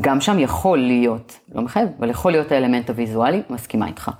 גם 0.00 0.20
שם 0.20 0.38
יכול 0.38 0.78
להיות, 0.78 1.40
לא 1.54 1.62
מחייב, 1.62 1.88
אבל 1.98 2.10
יכול 2.10 2.32
להיות 2.32 2.52
האלמנט 2.52 2.90
הוויזואלי, 2.90 3.42
מסכימה 3.50 3.86
איתך. 3.86 4.10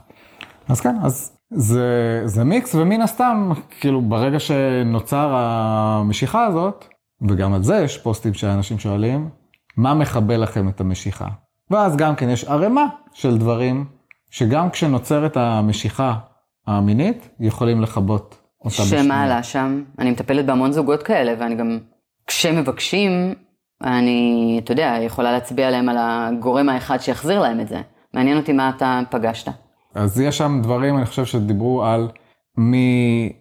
אז 0.69 0.81
כן, 0.81 0.95
אז 1.02 1.37
זה, 1.50 2.23
זה 2.25 2.45
מיקס, 2.45 2.75
ומן 2.75 3.00
הסתם, 3.00 3.50
כאילו, 3.81 4.02
ברגע 4.02 4.40
שנוצר 4.40 5.35
המשיכה 5.35 6.47
הזאת, 6.47 6.85
וגם 7.28 7.54
על 7.54 7.62
זה 7.62 7.76
יש 7.76 7.99
פוסטים 7.99 8.35
שאנשים 8.35 8.78
שואלים, 8.78 9.28
מה 9.76 9.95
מכבה 9.95 10.37
לכם 10.37 10.69
את 10.69 10.81
המשיכה? 10.81 11.28
ואז 11.71 11.97
גם 11.97 12.16
כן 12.16 12.28
יש 12.28 12.45
ערימה 12.45 12.87
של 13.12 13.38
דברים 13.38 13.85
שגם 14.31 14.71
כשנוצרת 14.71 15.37
המשיכה 15.37 16.14
המינית, 16.66 17.28
יכולים 17.40 17.81
לכבות 17.81 18.38
אותה 18.64 18.83
בשנייה. 18.83 19.04
שמה 19.04 19.23
עלה 19.23 19.43
שם? 19.43 19.83
אני 19.99 20.11
מטפלת 20.11 20.47
בהמון 20.47 20.73
זוגות 20.73 21.02
כאלה, 21.02 21.35
ואני 21.38 21.54
גם, 21.54 21.78
כשמבקשים, 22.26 23.35
אני, 23.85 24.61
אתה 24.64 24.73
יודע, 24.73 24.97
יכולה 25.03 25.33
להצביע 25.33 25.69
עליהם 25.69 25.88
על 25.88 25.97
הגורם 25.99 26.69
האחד 26.69 26.99
שיחזיר 26.99 27.41
להם 27.41 27.61
את 27.61 27.69
זה. 27.69 27.81
מעניין 28.14 28.37
אותי 28.37 28.53
מה 28.53 28.73
אתה 28.76 29.00
פגשת. 29.11 29.49
אז 29.95 30.21
יש 30.21 30.38
שם 30.38 30.61
דברים, 30.62 30.97
אני 30.97 31.07
חושב 31.07 31.25
שדיברו 31.25 31.85
על 31.85 32.09
מ, 32.59 32.73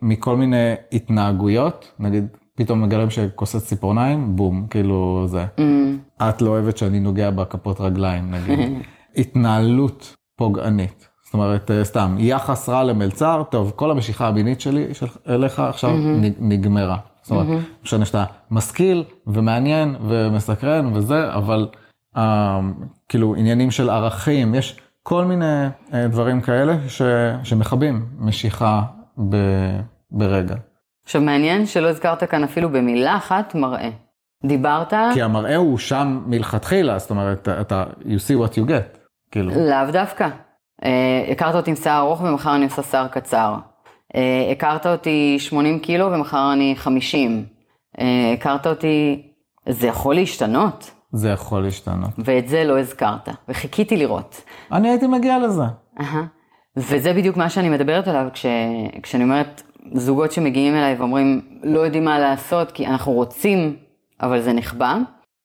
מכל 0.01 0.35
מיני 0.35 0.73
התנהגויות, 0.91 1.91
נגיד 1.99 2.27
פתאום 2.57 2.81
מגלים 2.81 3.09
שכוסת 3.09 3.59
ציפורניים, 3.59 4.35
בום, 4.35 4.67
כאילו 4.69 5.25
זה. 5.27 5.45
Mm. 5.57 6.23
את 6.23 6.41
לא 6.41 6.49
אוהבת 6.49 6.77
שאני 6.77 6.99
נוגע 6.99 7.29
בכפות 7.29 7.81
רגליים, 7.81 8.31
נגיד. 8.31 8.59
התנהלות 9.17 10.15
פוגענית. 10.37 11.07
זאת 11.25 11.33
אומרת, 11.33 11.71
אה, 11.71 11.83
סתם, 11.83 12.15
יחס 12.19 12.69
רע 12.69 12.83
למלצר, 12.83 13.43
טוב, 13.51 13.71
כל 13.75 13.91
המשיכה 13.91 14.27
המינית 14.27 14.61
שלי 14.61 14.93
של, 14.93 15.05
אליך 15.29 15.59
עכשיו 15.59 15.89
mm-hmm. 15.89 16.33
נגמרה. 16.39 16.97
זאת 17.23 17.31
אומרת, 17.31 17.47
mm-hmm. 17.47 17.83
משנה 17.83 18.05
שאתה 18.05 18.23
משכיל 18.51 19.03
ומעניין 19.27 19.95
ומסקרן 20.07 20.93
וזה, 20.93 21.33
אבל 21.33 21.67
אה, 22.17 22.59
כאילו 23.09 23.35
עניינים 23.35 23.71
של 23.71 23.89
ערכים, 23.89 24.55
יש 24.55 24.79
כל 25.03 25.25
מיני 25.25 25.65
אה, 25.93 26.07
דברים 26.07 26.41
כאלה 26.41 26.73
ש, 26.87 27.01
שמכבים 27.43 28.05
משיכה 28.19 28.81
ב, 29.29 29.35
ברגע. 30.11 30.55
עכשיו 31.03 31.21
מעניין 31.21 31.65
שלא 31.65 31.89
הזכרת 31.89 32.23
כאן 32.23 32.43
אפילו 32.43 32.69
במילה 32.69 33.17
אחת 33.17 33.55
מראה. 33.55 33.89
דיברת... 34.45 34.93
כי 35.13 35.21
המראה 35.21 35.55
הוא 35.55 35.77
שם 35.77 36.21
מלכתחילה, 36.25 36.99
זאת 36.99 37.09
אומרת, 37.09 37.49
אתה, 37.49 37.83
you 38.01 38.05
see 38.05 38.47
what 38.47 38.53
you 38.53 38.67
get. 38.69 38.97
כאילו. 39.31 39.51
לאו 39.51 39.91
דווקא. 39.91 40.27
אה, 40.83 41.25
הכרת 41.31 41.55
אותי 41.55 41.69
עם 41.69 41.75
שיער 41.75 41.99
ארוך 41.99 42.21
ומחר 42.21 42.55
אני 42.55 42.65
עושה 42.65 42.83
שיער 42.83 43.07
קצר. 43.07 43.55
אה, 44.15 44.51
הכרת 44.51 44.85
אותי 44.85 45.35
80 45.39 45.79
קילו 45.79 46.11
ומחר 46.11 46.53
אני 46.53 46.73
50. 46.75 47.45
אה, 47.99 48.33
הכרת 48.33 48.67
אותי, 48.67 49.21
זה 49.69 49.87
יכול 49.87 50.15
להשתנות. 50.15 50.91
זה 51.11 51.29
יכול 51.29 51.63
להשתנות. 51.63 52.09
ואת 52.17 52.47
זה 52.47 52.63
לא 52.63 52.79
הזכרת, 52.79 53.29
וחיכיתי 53.49 53.97
לראות. 53.97 54.41
אני 54.71 54.89
הייתי 54.89 55.07
מגיע 55.07 55.39
לזה. 55.39 55.63
אהה. 55.99 56.25
וזה 56.77 57.13
בדיוק 57.13 57.37
מה 57.37 57.49
שאני 57.49 57.69
מדברת 57.69 58.07
עליו 58.07 58.27
כש, 58.33 58.45
כשאני 59.03 59.23
אומרת, 59.23 59.61
זוגות 59.93 60.31
שמגיעים 60.31 60.75
אליי 60.75 60.95
ואומרים, 60.95 61.41
לא 61.63 61.79
יודעים 61.79 62.05
מה 62.05 62.19
לעשות 62.19 62.71
כי 62.71 62.87
אנחנו 62.87 63.11
רוצים, 63.11 63.75
אבל 64.21 64.41
זה 64.41 64.53
נחבא. 64.53 64.97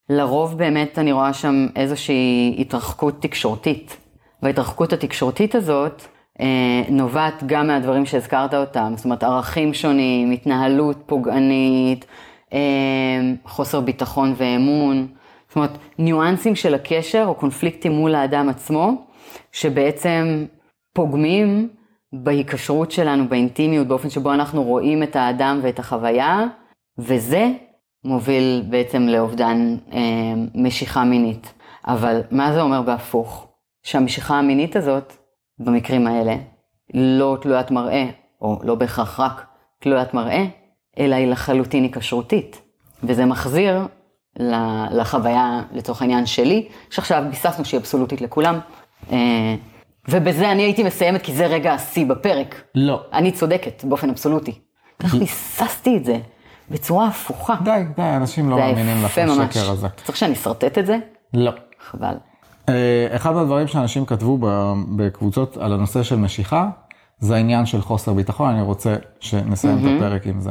לרוב 0.09 0.59
באמת 0.59 0.99
אני 0.99 1.13
רואה 1.13 1.33
שם 1.33 1.67
איזושהי 1.77 2.57
התרחקות 2.59 3.23
תקשורתית. 3.23 3.97
וההתרחקות 4.43 4.93
התקשורתית 4.93 5.55
הזאת 5.55 6.03
נובעת 6.91 7.43
גם 7.47 7.67
מהדברים 7.67 8.07
שהזכרת 8.07 8.55
אותם, 8.55 8.93
זאת 8.97 9.05
אומרת 9.05 9.23
ערכים 9.23 9.75
שונים, 9.75 10.31
התנהלות 10.31 10.97
פוגענית, 11.07 12.07
אה, 12.53 12.59
חוסר 13.45 13.81
ביטחון 13.81 14.35
ואמון, 14.37 15.07
זאת 15.49 15.57
אומרת 15.57 15.79
ניואנסים 15.99 16.55
של 16.55 16.75
הקשר 16.75 17.25
או 17.27 17.35
קונפליקטים 17.35 17.93
מול 17.93 18.15
האדם 18.15 18.49
עצמו, 18.49 19.07
שבעצם 19.53 20.45
פוגמים 20.93 21.69
בהיקשרות 22.13 22.91
שלנו, 22.91 23.29
באינטימיות, 23.29 23.87
באופן 23.87 24.11
שבו 24.11 24.33
אנחנו 24.33 24.63
רואים 24.63 25.03
את 25.03 25.17
האדם 25.17 25.59
ואת 25.63 25.79
החוויה, 25.79 26.45
וזה 26.99 27.49
מוביל 28.05 28.63
בעצם 28.71 29.03
לאובדן 29.03 29.77
אה, 29.93 29.99
משיכה 30.55 31.05
מינית. 31.05 31.53
אבל 31.87 32.21
מה 32.31 32.53
זה 32.53 32.61
אומר 32.61 32.83
בהפוך? 32.83 33.49
שהמשיכה 33.83 34.39
המינית 34.39 34.77
הזאת, 34.77 35.17
במקרים 35.61 36.07
האלה, 36.07 36.37
לא 36.95 37.39
תלוית 37.41 37.71
מראה, 37.71 38.07
או 38.41 38.59
לא 38.63 38.75
בהכרח 38.75 39.21
רק 39.21 39.47
תלוית 39.81 40.15
מראה, 40.15 40.45
אלא 40.99 41.15
היא 41.15 41.27
לחלוטין 41.27 41.83
היקשרותית. 41.83 42.63
וזה 43.03 43.25
מחזיר 43.25 43.87
לחוויה, 44.91 45.63
לצורך 45.73 46.03
העניין 46.03 46.27
שלי, 46.27 46.69
שעכשיו 46.91 47.25
ביססנו 47.31 47.65
שהיא 47.65 47.81
אבסולוטית 47.81 48.21
לכולם. 48.21 48.59
אה, 49.13 49.55
ובזה 50.09 50.53
אני 50.53 50.63
הייתי 50.63 50.83
מסיימת, 50.83 51.23
כי 51.23 51.33
זה 51.33 51.47
רגע 51.47 51.73
השיא 51.73 52.07
בפרק. 52.07 52.63
לא. 52.75 53.03
אני 53.13 53.33
צודקת, 53.33 53.85
באופן 53.85 54.11
אבסולוטי. 54.11 54.59
איך 55.03 55.15
ביססתי 55.15 55.97
את 55.97 56.05
זה 56.05 56.19
בצורה 56.71 57.07
הפוכה. 57.07 57.55
די, 57.65 57.85
די, 57.97 58.03
אנשים 58.17 58.51
לא 58.51 58.57
מאמינים 58.57 59.05
לך. 59.05 59.19
לשקר 59.19 59.71
הזה. 59.71 59.89
צריך 60.05 60.19
שאני 60.19 60.33
אשרטט 60.33 60.79
את 60.79 60.87
זה? 60.87 60.97
לא. 61.35 61.53
חבל. 61.91 62.15
אה, 62.69 62.75
אחד 63.17 63.33
מהדברים 63.35 63.67
שאנשים 63.67 64.07
כתבו 64.07 64.39
בקבוצות 64.97 65.57
על 65.57 65.73
הנושא 65.73 66.03
של 66.03 66.17
משיכה, 66.17 66.69
זה 67.19 67.35
העניין 67.35 67.67
של 67.67 67.81
חוסר 67.81 68.13
ביטחון, 68.13 68.51
אני 68.51 68.63
רוצה 68.63 68.97
שנסיים 69.21 69.79
את 69.79 69.93
הפרק 69.97 70.27
עם 70.27 70.41
זה. 70.41 70.51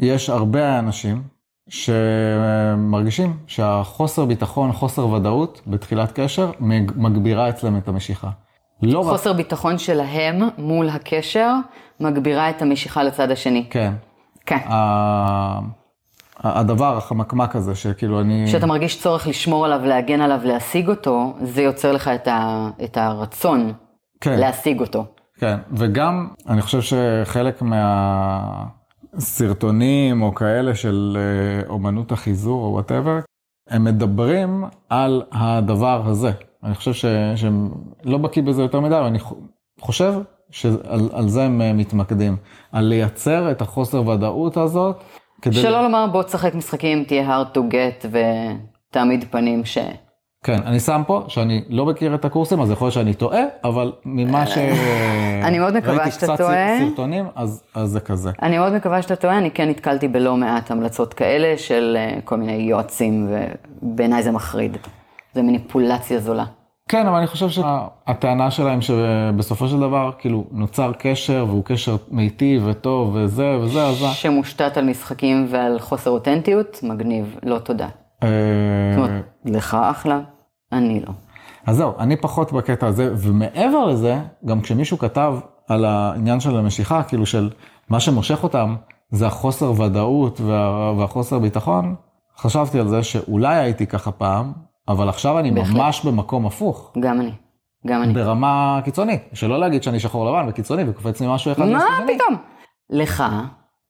יש 0.00 0.30
הרבה 0.30 0.78
אנשים 0.78 1.22
שמרגישים 1.68 3.36
שהחוסר 3.46 4.24
ביטחון, 4.24 4.72
חוסר 4.72 5.08
ודאות 5.08 5.60
בתחילת 5.66 6.12
קשר, 6.12 6.50
מג- 6.60 6.92
מגבירה 6.96 7.48
אצלם 7.48 7.76
את 7.76 7.88
המשיכה. 7.88 8.28
לא 8.82 8.98
רק, 8.98 9.06
חוסר 9.06 9.32
ביטחון 9.32 9.78
שלהם 9.78 10.38
מול 10.58 10.88
הקשר 10.88 11.54
מגבירה 12.00 12.50
את 12.50 12.62
המשיכה 12.62 13.02
לצד 13.02 13.30
השני. 13.30 13.66
כן, 13.70 13.92
כן. 14.46 14.58
ה- 14.68 15.83
הדבר, 16.38 16.96
החמקמק 16.96 17.56
הזה, 17.56 17.74
שכאילו 17.74 18.20
אני... 18.20 18.44
כשאתה 18.46 18.66
מרגיש 18.66 19.02
צורך 19.02 19.26
לשמור 19.26 19.64
עליו, 19.64 19.80
להגן 19.84 20.20
עליו, 20.20 20.40
להשיג 20.44 20.88
אותו, 20.88 21.34
זה 21.42 21.62
יוצר 21.62 21.92
לך 21.92 22.08
את, 22.08 22.28
ה, 22.28 22.68
את 22.84 22.96
הרצון 22.96 23.72
כן. 24.20 24.38
להשיג 24.38 24.80
אותו. 24.80 25.04
כן, 25.38 25.56
וגם 25.72 26.28
אני 26.48 26.62
חושב 26.62 26.80
שחלק 26.80 27.62
מהסרטונים 29.12 30.22
או 30.22 30.34
כאלה 30.34 30.74
של 30.74 31.16
אה, 31.20 31.68
אומנות 31.68 32.12
החיזור 32.12 32.64
או 32.64 32.72
וואטאבר, 32.72 33.18
הם 33.70 33.84
מדברים 33.84 34.64
על 34.88 35.22
הדבר 35.32 36.02
הזה. 36.06 36.30
אני 36.64 36.74
חושב 36.74 36.92
ש- 36.92 37.04
שהם 37.36 37.70
לא 38.04 38.18
בקיא 38.18 38.42
בזה 38.42 38.62
יותר 38.62 38.80
מדי, 38.80 38.96
אבל 38.96 39.06
אני 39.06 39.18
חושב 39.80 40.14
שעל 40.50 41.08
על 41.12 41.28
זה 41.28 41.42
הם 41.44 41.60
אה, 41.60 41.72
מתמקדים. 41.72 42.36
על 42.72 42.84
לייצר 42.84 43.50
את 43.50 43.60
החוסר 43.62 44.08
ודאות 44.08 44.56
הזאת. 44.56 45.04
כדי... 45.44 45.54
שלא 45.54 45.82
לומר 45.82 46.06
בוא 46.12 46.22
תשחק 46.22 46.54
משחקים, 46.54 47.04
תהיה 47.04 47.38
hard 47.38 47.56
to 47.56 47.60
get 47.60 48.06
ותעמיד 48.10 49.24
פנים 49.30 49.64
ש... 49.64 49.78
כן, 50.44 50.58
אני 50.66 50.80
שם 50.80 51.02
פה 51.06 51.24
שאני 51.28 51.64
לא 51.68 51.86
מכיר 51.86 52.14
את 52.14 52.24
הקורסים, 52.24 52.60
אז 52.60 52.70
יכול 52.70 52.84
להיות 52.84 52.94
שאני 52.94 53.14
טועה, 53.14 53.40
אבל 53.64 53.92
ממה 54.04 54.46
ש... 54.46 54.58
אני 55.48 55.58
מאוד 55.58 55.76
מקווה 55.76 55.94
ראיתי 55.94 56.10
שאתה 56.10 56.26
קצת 56.26 56.36
טועה. 56.36 56.78
סרטונים, 56.78 57.26
אז, 57.34 57.62
אז 57.74 57.90
זה 57.90 58.00
כזה. 58.00 58.30
אני 58.42 58.58
מאוד 58.58 58.72
מקווה 58.72 59.02
שאתה 59.02 59.16
טועה, 59.16 59.38
אני 59.38 59.50
כן 59.50 59.68
נתקלתי 59.68 60.08
בלא 60.08 60.36
מעט 60.36 60.70
המלצות 60.70 61.14
כאלה 61.14 61.58
של 61.58 61.96
אה, 61.98 62.18
כל 62.24 62.36
מיני 62.36 62.52
יועצים, 62.52 63.28
ובעיניי 63.82 64.22
זה 64.22 64.30
מחריד. 64.30 64.76
זה 65.34 65.42
מניפולציה 65.42 66.18
זולה. 66.20 66.44
כן, 66.88 67.06
אבל 67.06 67.16
אני 67.16 67.26
חושב 67.26 67.48
שהטענה 67.48 68.50
שלהם 68.50 68.80
שבסופו 68.80 69.68
של 69.68 69.80
דבר, 69.80 70.10
כאילו, 70.18 70.44
נוצר 70.50 70.92
קשר, 70.98 71.44
והוא 71.48 71.64
קשר 71.64 71.96
מיטיב 72.10 72.62
וטוב 72.66 73.14
וזה 73.14 73.58
וזה, 73.60 73.86
אז... 73.86 73.96
שמושתת 74.12 74.76
על 74.76 74.84
משחקים 74.84 75.46
ועל 75.50 75.78
חוסר 75.78 76.10
אותנטיות, 76.10 76.80
מגניב, 76.82 77.36
לא 77.42 77.58
תודה. 77.58 77.88
אה, 78.22 78.28
זאת 78.94 78.98
אומרת, 78.98 79.24
לך 79.44 79.76
אחלה, 79.90 80.20
אני 80.72 81.00
לא. 81.00 81.12
אז 81.66 81.76
זהו, 81.76 81.92
אני 81.98 82.16
פחות 82.16 82.52
בקטע 82.52 82.86
הזה, 82.86 83.12
ומעבר 83.16 83.84
לזה, 83.84 84.18
גם 84.44 84.60
כשמישהו 84.60 84.98
כתב 84.98 85.34
על 85.68 85.84
העניין 85.84 86.40
של 86.40 86.56
המשיכה, 86.56 87.02
כאילו 87.02 87.26
של 87.26 87.50
מה 87.88 88.00
שמושך 88.00 88.42
אותם, 88.42 88.76
זה 89.10 89.26
החוסר 89.26 89.80
ודאות 89.80 90.40
וה, 90.40 90.92
והחוסר 90.98 91.38
ביטחון, 91.38 91.94
חשבתי 92.38 92.80
על 92.80 92.88
זה 92.88 93.02
שאולי 93.02 93.56
הייתי 93.56 93.86
ככה 93.86 94.12
פעם, 94.12 94.52
אבל 94.88 95.08
עכשיו 95.08 95.38
אני 95.38 95.50
בהחלט. 95.50 95.76
ממש 95.76 96.04
במקום 96.04 96.46
הפוך, 96.46 96.92
גם 97.00 97.20
אני. 97.20 97.32
גם 97.86 98.02
אני. 98.02 98.12
ברמה 98.12 98.80
קיצונית, 98.84 99.22
שלא 99.32 99.58
להגיד 99.60 99.82
שאני 99.82 100.00
שחור 100.00 100.30
לבן 100.30 100.48
וקיצוני 100.48 100.82
וקופץ 100.90 101.20
לי 101.20 101.26
משהו 101.34 101.52
אחד 101.52 101.64
מה. 101.68 101.84
פתאום? 102.14 102.36
לך, 102.90 103.24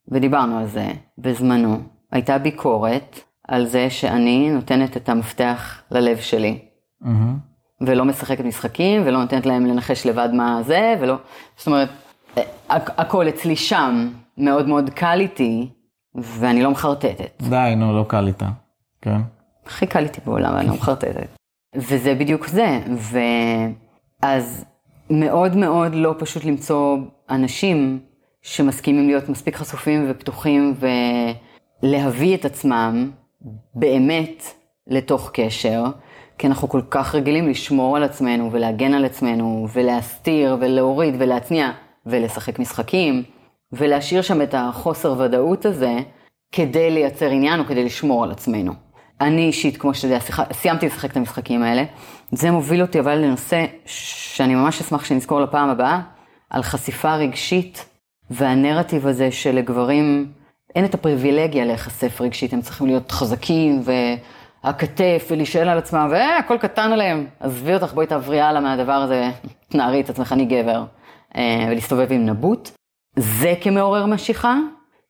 ודיברנו 0.09 0.59
על 0.59 0.67
זה 0.67 0.87
בזמנו, 1.19 1.77
הייתה 2.13 2.39
ביקורת 2.39 3.21
על 3.49 3.67
זה 3.67 3.91
שאני 3.91 4.51
נותנת 4.51 4.97
את 4.97 5.09
המפתח 5.09 5.83
ללב 5.91 6.17
שלי, 6.19 6.59
מהמם. 7.01 7.39
ולא 7.81 8.05
משחקת 8.05 8.45
משחקים, 8.45 9.03
ולא 9.05 9.21
נותנת 9.21 9.47
להם 9.47 9.67
לנחש 9.67 10.07
לבד 10.07 10.29
מה 10.33 10.63
זה, 10.63 10.95
ולא... 11.01 11.17
זאת 11.57 11.67
אומרת, 11.67 11.89
הכ- 12.71 12.93
הכל 12.97 13.29
אצלי 13.29 13.57
שם 13.57 14.09
מאוד 14.39 14.69
מאוד 14.69 14.91
קל 14.91 15.21
איתי, 15.21 15.69
ואני 16.15 16.63
לא 16.63 16.71
מחרטטת. 16.71 17.43
די, 17.43 17.75
נו, 17.77 17.97
לא 17.97 18.05
קל 18.09 18.27
איתה. 18.27 18.49
כן. 19.03 19.21
הכי 19.67 19.87
קל 19.87 20.03
איתי 20.05 20.21
בעולם, 20.25 20.57
אני 20.57 20.67
לא 20.67 20.75
מחרטטת. 20.75 21.27
וזה 21.77 22.15
בדיוק 22.15 22.47
זה. 22.47 22.81
ואז 24.23 24.65
מאוד 25.11 25.57
מאוד 25.57 25.95
לא 25.95 26.15
פשוט 26.19 26.45
למצוא 26.45 26.97
אנשים 27.31 28.01
שמסכימים 28.43 29.07
להיות 29.07 29.29
מספיק 29.29 29.57
חשופים 29.57 30.07
ופתוחים 30.11 30.75
ולהביא 31.83 32.35
את 32.35 32.45
עצמם 32.45 33.11
באמת 33.75 34.45
לתוך 34.87 35.31
קשר, 35.33 35.85
כי 36.39 36.47
אנחנו 36.47 36.69
כל 36.69 36.81
כך 36.91 37.15
רגילים 37.15 37.49
לשמור 37.49 37.97
על 37.97 38.03
עצמנו 38.03 38.53
ולהגן 38.53 38.95
על 38.95 39.05
עצמנו 39.05 39.67
ולהסתיר 39.73 40.57
ולהוריד 40.61 41.15
ולהצניע 41.19 41.71
ולשחק 42.07 42.59
משחקים 42.59 43.23
ולהשאיר 43.73 44.23
שם 44.23 44.43
את 44.43 44.55
החוסר 44.59 45.15
ודאות 45.19 45.65
הזה 45.65 45.97
כדי 46.53 46.91
לייצר 46.91 47.31
עניין 47.31 47.61
או 47.61 47.65
כדי 47.65 47.85
לשמור 47.85 48.25
על 48.25 48.31
עצמנו. 48.31 48.73
אני 49.25 49.47
אישית, 49.47 49.77
כמו 49.77 49.95
שאתה 49.95 50.07
יודע, 50.07 50.19
סיימתי 50.53 50.87
לשחק 50.87 51.11
את 51.11 51.17
המשחקים 51.17 51.63
האלה. 51.63 51.85
זה 52.33 52.51
מוביל 52.51 52.83
אותי 52.83 53.01
אבל 53.01 53.15
לנושא 53.15 53.65
שאני 53.87 54.55
ממש 54.55 54.81
אשמח 54.81 55.05
שנזכור 55.05 55.41
לפעם 55.41 55.69
הבאה, 55.69 56.01
על 56.51 56.63
חשיפה 56.63 57.15
רגשית 57.15 57.85
והנרטיב 58.31 59.07
הזה 59.07 59.31
שלגברים 59.31 60.33
אין 60.75 60.85
את 60.85 60.95
הפריבילגיה 60.95 61.65
להיחשף 61.65 62.21
רגשית, 62.21 62.53
הם 62.53 62.61
צריכים 62.61 62.87
להיות 62.87 63.13
חזקים 63.13 63.83
והכתף 64.65 65.27
ולהישאל 65.31 65.69
על 65.69 65.79
עצמם, 65.79 66.09
והכל 66.11 66.59
קטן 66.59 66.93
עליהם, 66.93 67.27
עזבי 67.41 67.75
אותך, 67.75 67.93
בואי 67.95 68.07
תעברי 68.07 68.41
הלאה 68.41 68.61
מהדבר 68.61 68.93
הזה, 68.93 69.31
תנערי 69.71 70.01
את 70.01 70.11
עצמך, 70.11 70.33
אני 70.33 70.45
גבר, 70.45 70.85
אה, 71.37 71.67
ולהסתובב 71.71 72.13
עם 72.13 72.27
נבוט. 72.27 72.71
זה 73.17 73.55
כמעורר 73.61 74.07
משיכה, 74.07 74.57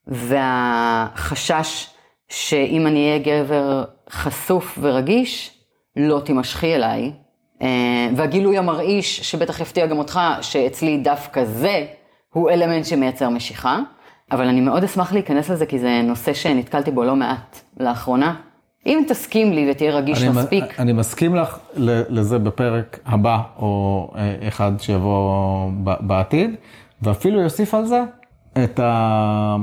והחשש 0.06 1.86
שאם 2.28 2.86
אני 2.86 3.08
אהיה 3.08 3.18
גבר 3.18 3.84
חשוף 4.10 4.78
ורגיש, 4.82 5.50
לא 5.96 6.20
תימשכי 6.24 6.74
אליי. 6.74 7.12
אה, 7.62 8.08
והגילוי 8.16 8.58
המרעיש, 8.58 9.20
שבטח 9.20 9.60
יפתיע 9.60 9.86
גם 9.86 9.98
אותך, 9.98 10.20
שאצלי 10.40 10.96
דווקא 10.96 11.44
זה, 11.44 11.86
הוא 12.32 12.50
אלמנט 12.50 12.84
שמייצר 12.84 13.28
משיכה. 13.28 13.78
אבל 14.32 14.46
אני 14.46 14.60
מאוד 14.60 14.84
אשמח 14.84 15.12
להיכנס 15.12 15.50
לזה, 15.50 15.66
כי 15.66 15.78
זה 15.78 16.00
נושא 16.04 16.34
שנתקלתי 16.34 16.90
בו 16.90 17.04
לא 17.04 17.16
מעט 17.16 17.60
לאחרונה. 17.80 18.34
אם 18.86 19.04
תסכים 19.08 19.52
לי 19.52 19.70
ותהיה 19.70 19.96
רגיש 19.96 20.22
אני, 20.22 20.28
מספיק, 20.28 20.80
אני 20.80 20.92
מסכים 20.92 21.36
לך 21.36 21.58
לזה 22.08 22.38
בפרק 22.38 22.98
הבא, 23.06 23.38
או 23.58 24.10
אה, 24.16 24.48
אחד 24.48 24.72
שיבוא 24.78 25.70
בעתיד, 26.00 26.50
ואפילו 27.02 27.40
יוסיף 27.40 27.74
על 27.74 27.86
זה 27.86 28.02
את 28.64 28.80
ה... 28.80 29.56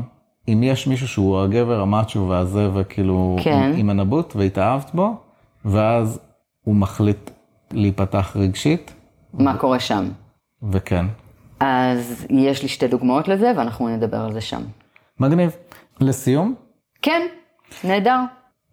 אם 0.53 0.63
יש 0.63 0.87
מישהו 0.87 1.07
שהוא 1.07 1.39
הגבר 1.39 1.81
המאצ'ו 1.81 2.27
והזה, 2.29 2.69
וכאילו 2.73 3.35
כן. 3.43 3.71
עם, 3.75 3.89
הנבוט 3.89 4.35
והתאהבת 4.35 4.91
בו, 4.93 5.15
ואז 5.65 6.19
הוא 6.61 6.75
מחליט 6.75 7.31
להיפתח 7.71 8.31
רגשית, 8.35 8.93
מה 9.33 9.57
קורה 9.57 9.79
שם? 9.79 10.09
וכן. 10.71 11.05
אז 11.59 12.25
יש 12.29 12.61
לי 12.61 12.67
שתי 12.67 12.87
דוגמאות 12.87 13.27
לזה, 13.27 13.51
ואנחנו 13.57 13.89
נדבר 13.89 14.17
על 14.17 14.33
זה 14.33 14.41
שם. 14.41 14.61
מגניב. 15.19 15.55
לסיום, 15.99 16.55
כן, 17.01 17.21
נהדר. 17.83 18.19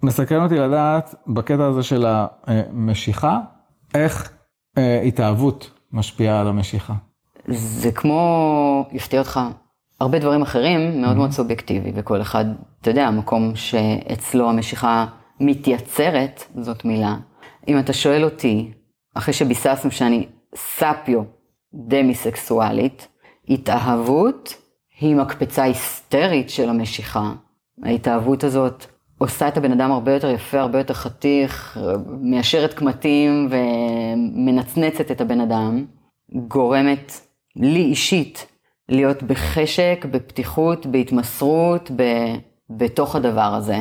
מסקרן 0.03 0.45
אותי 0.45 0.55
לדעת 0.55 1.15
בקטע 1.27 1.67
הזה 1.67 1.83
של 1.83 2.07
המשיכה, 2.07 3.41
איך 3.95 4.33
אה, 4.79 5.03
התאהבות 5.03 5.71
משפיעה 5.93 6.41
על 6.41 6.49
המשיכה. 6.49 6.95
זה 7.49 7.93
כמו, 7.93 8.89
יפתיע 8.93 9.19
אותך, 9.19 9.41
הרבה 10.01 10.19
דברים 10.19 10.43
אחרים 10.43 11.01
מאוד 11.03 11.17
מאוד 11.17 11.31
סובייקטיבי, 11.31 11.93
וכל 11.95 12.21
אחד, 12.21 12.45
אתה 12.81 12.91
יודע, 12.91 13.07
המקום 13.07 13.57
שאצלו 13.57 14.51
המשיכה 14.51 15.07
מתייצרת, 15.41 16.45
זאת 16.61 16.85
מילה. 16.85 17.17
אם 17.69 17.79
אתה 17.79 17.93
שואל 17.93 18.25
אותי, 18.25 18.73
אחרי 19.15 19.35
שביססנו 19.35 19.91
שאני 19.91 20.27
ספיו 20.55 21.23
דמיסקסואלית, 21.75 23.09
התאהבות 23.49 24.55
היא 25.01 25.17
מקפצה 25.17 25.63
היסטרית 25.63 26.51
של 26.51 26.69
המשיכה. 26.69 27.33
ההתאהבות 27.85 28.45
הזאת 28.45 28.87
עושה 29.19 29.49
את 29.49 29.57
הבן 29.57 29.73
אדם 29.73 29.93
הרבה 29.93 30.13
יותר 30.13 30.31
יפה, 30.31 30.61
הרבה 30.61 30.79
יותר 30.79 30.95
חתיך, 30.95 31.81
מיישרת 32.21 32.75
קמטים 32.75 33.49
ומנצנצת 33.51 35.11
את 35.11 35.21
הבן 35.21 35.41
אדם, 35.41 35.85
גורמת 36.49 37.13
לי 37.57 37.81
אישית 37.81 38.47
להיות 38.89 39.23
בחשק, 39.23 40.07
בפתיחות, 40.11 40.87
בהתמסרות, 40.87 41.91
ב, 41.97 42.03
בתוך 42.71 43.17
הדבר 43.17 43.55
הזה. 43.55 43.81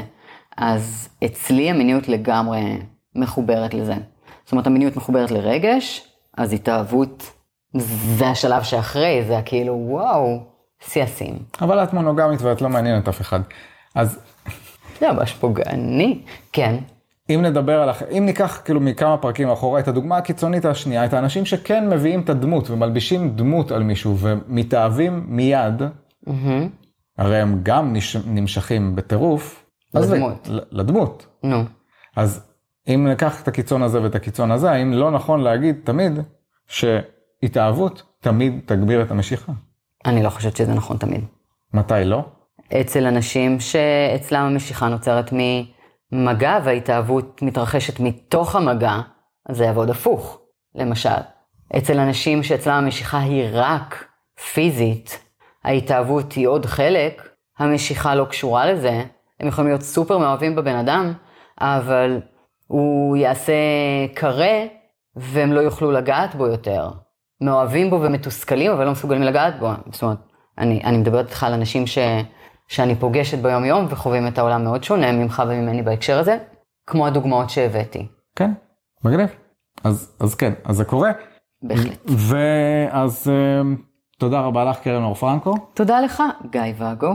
אז 0.57 1.09
אצלי 1.25 1.69
המיניות 1.69 2.09
לגמרי 2.09 2.77
מחוברת 3.15 3.73
לזה. 3.73 3.95
זאת 4.43 4.51
אומרת, 4.51 4.67
המיניות 4.67 4.95
מחוברת 4.95 5.31
לרגש, 5.31 6.07
אז 6.37 6.53
התאהבות 6.53 7.31
זה 8.17 8.27
השלב 8.27 8.63
שאחרי, 8.63 9.23
זה 9.27 9.39
כאילו, 9.45 9.73
וואו, 9.73 10.43
שיא 10.81 11.03
השיאים. 11.03 11.37
אבל 11.61 11.83
את 11.83 11.93
מונוגמית 11.93 12.41
ואת 12.41 12.61
לא 12.61 12.69
מעניינת 12.69 13.07
אף 13.07 13.21
אחד. 13.21 13.39
אז 13.95 14.19
זה 14.99 15.11
ממש 15.11 15.33
פוגעני. 15.33 16.21
כן, 16.53 16.75
אם 17.29 17.41
נדבר 17.41 17.81
על, 17.81 17.89
אם 18.17 18.25
ניקח 18.25 18.61
כאילו 18.65 18.79
מכמה 18.79 19.17
פרקים 19.17 19.49
אחורה 19.49 19.79
את 19.79 19.87
הדוגמה 19.87 20.17
הקיצונית 20.17 20.65
השנייה, 20.65 21.05
את 21.05 21.13
האנשים 21.13 21.45
שכן 21.45 21.89
מביאים 21.89 22.21
את 22.21 22.29
הדמות 22.29 22.69
ומלבישים 22.69 23.35
דמות 23.35 23.71
על 23.71 23.83
מישהו 23.83 24.17
ומתאהבים 24.19 25.25
מיד, 25.27 25.81
הרי 27.17 27.37
הם 27.37 27.59
גם 27.63 27.93
נש... 27.93 28.15
נמשכים 28.15 28.95
בטירוף. 28.95 29.65
לדמות. 29.93 30.47
ל- 30.51 30.59
לדמות. 30.79 31.27
נו. 31.43 31.63
אז 32.15 32.43
אם 32.87 33.07
ניקח 33.09 33.41
את 33.41 33.47
הקיצון 33.47 33.83
הזה 33.83 34.01
ואת 34.01 34.15
הקיצון 34.15 34.51
הזה, 34.51 34.71
האם 34.71 34.93
לא 34.93 35.11
נכון 35.11 35.41
להגיד 35.41 35.75
תמיד 35.83 36.19
שהתאהבות 36.67 38.03
תמיד 38.21 38.59
תגביר 38.65 39.01
את 39.01 39.11
המשיכה? 39.11 39.51
אני 40.05 40.23
לא 40.23 40.29
חושבת 40.29 40.55
שזה 40.57 40.73
נכון 40.73 40.97
תמיד. 40.97 41.21
מתי 41.73 41.93
לא? 42.05 42.25
אצל 42.81 43.05
אנשים 43.05 43.59
שאצלם 43.59 44.41
המשיכה 44.41 44.87
נוצרת 44.87 45.33
ממגע 46.11 46.59
וההתאהבות 46.63 47.41
מתרחשת 47.41 47.99
מתוך 47.99 48.55
המגע, 48.55 48.95
אז 49.49 49.57
זה 49.57 49.65
יעבוד 49.65 49.89
הפוך. 49.89 50.41
למשל, 50.75 51.09
אצל 51.77 51.99
אנשים 51.99 52.43
שאצלם 52.43 52.73
המשיכה 52.73 53.19
היא 53.19 53.49
רק 53.51 54.05
פיזית, 54.53 55.19
ההתאהבות 55.63 56.33
היא 56.33 56.47
עוד 56.47 56.65
חלק, 56.65 57.29
המשיכה 57.59 58.15
לא 58.15 58.25
קשורה 58.25 58.71
לזה, 58.71 59.03
הם 59.39 59.47
יכולים 59.47 59.69
להיות 59.69 59.81
סופר 59.81 60.17
מאוהבים 60.17 60.55
בבן 60.55 60.75
אדם, 60.75 61.13
אבל 61.59 62.21
הוא 62.67 63.17
יעשה 63.17 63.53
קרה 64.13 64.65
והם 65.15 65.53
לא 65.53 65.59
יוכלו 65.59 65.91
לגעת 65.91 66.35
בו 66.35 66.47
יותר. 66.47 66.89
מאוהבים 67.41 67.89
בו 67.89 68.01
ומתוסכלים, 68.01 68.71
אבל 68.71 68.85
לא 68.85 68.91
מסוגלים 68.91 69.23
לגעת 69.23 69.59
בו. 69.59 69.69
זאת 69.91 70.01
אומרת, 70.01 70.17
אני, 70.57 70.81
אני 70.83 70.97
מדברת 70.97 71.25
איתך 71.25 71.43
על 71.43 71.53
אנשים 71.53 71.87
ש, 71.87 71.97
שאני 72.67 72.95
פוגשת 72.95 73.37
ביום 73.37 73.65
יום 73.65 73.85
וחווים 73.89 74.27
את 74.27 74.37
העולם 74.37 74.63
מאוד 74.63 74.83
שונה 74.83 75.11
ממך 75.11 75.43
וממני 75.47 75.81
בהקשר 75.81 76.19
הזה, 76.19 76.37
כמו 76.87 77.07
הדוגמאות 77.07 77.49
שהבאתי. 77.49 78.07
כן, 78.35 78.51
מגניב. 79.03 79.29
אז, 79.83 80.15
אז 80.19 80.35
כן, 80.35 80.53
אז 80.65 80.75
זה 80.75 80.85
קורה. 80.85 81.11
בהחלט. 81.61 81.99
ואז 82.05 83.29
אה, 83.29 83.61
תודה 84.19 84.39
רבה 84.39 84.63
לך 84.63 84.79
קרן 84.79 85.03
אור 85.03 85.13
פרנקו. 85.13 85.53
תודה 85.73 86.01
לך, 86.01 86.23
גיא 86.51 86.61
ואגו. 86.77 87.13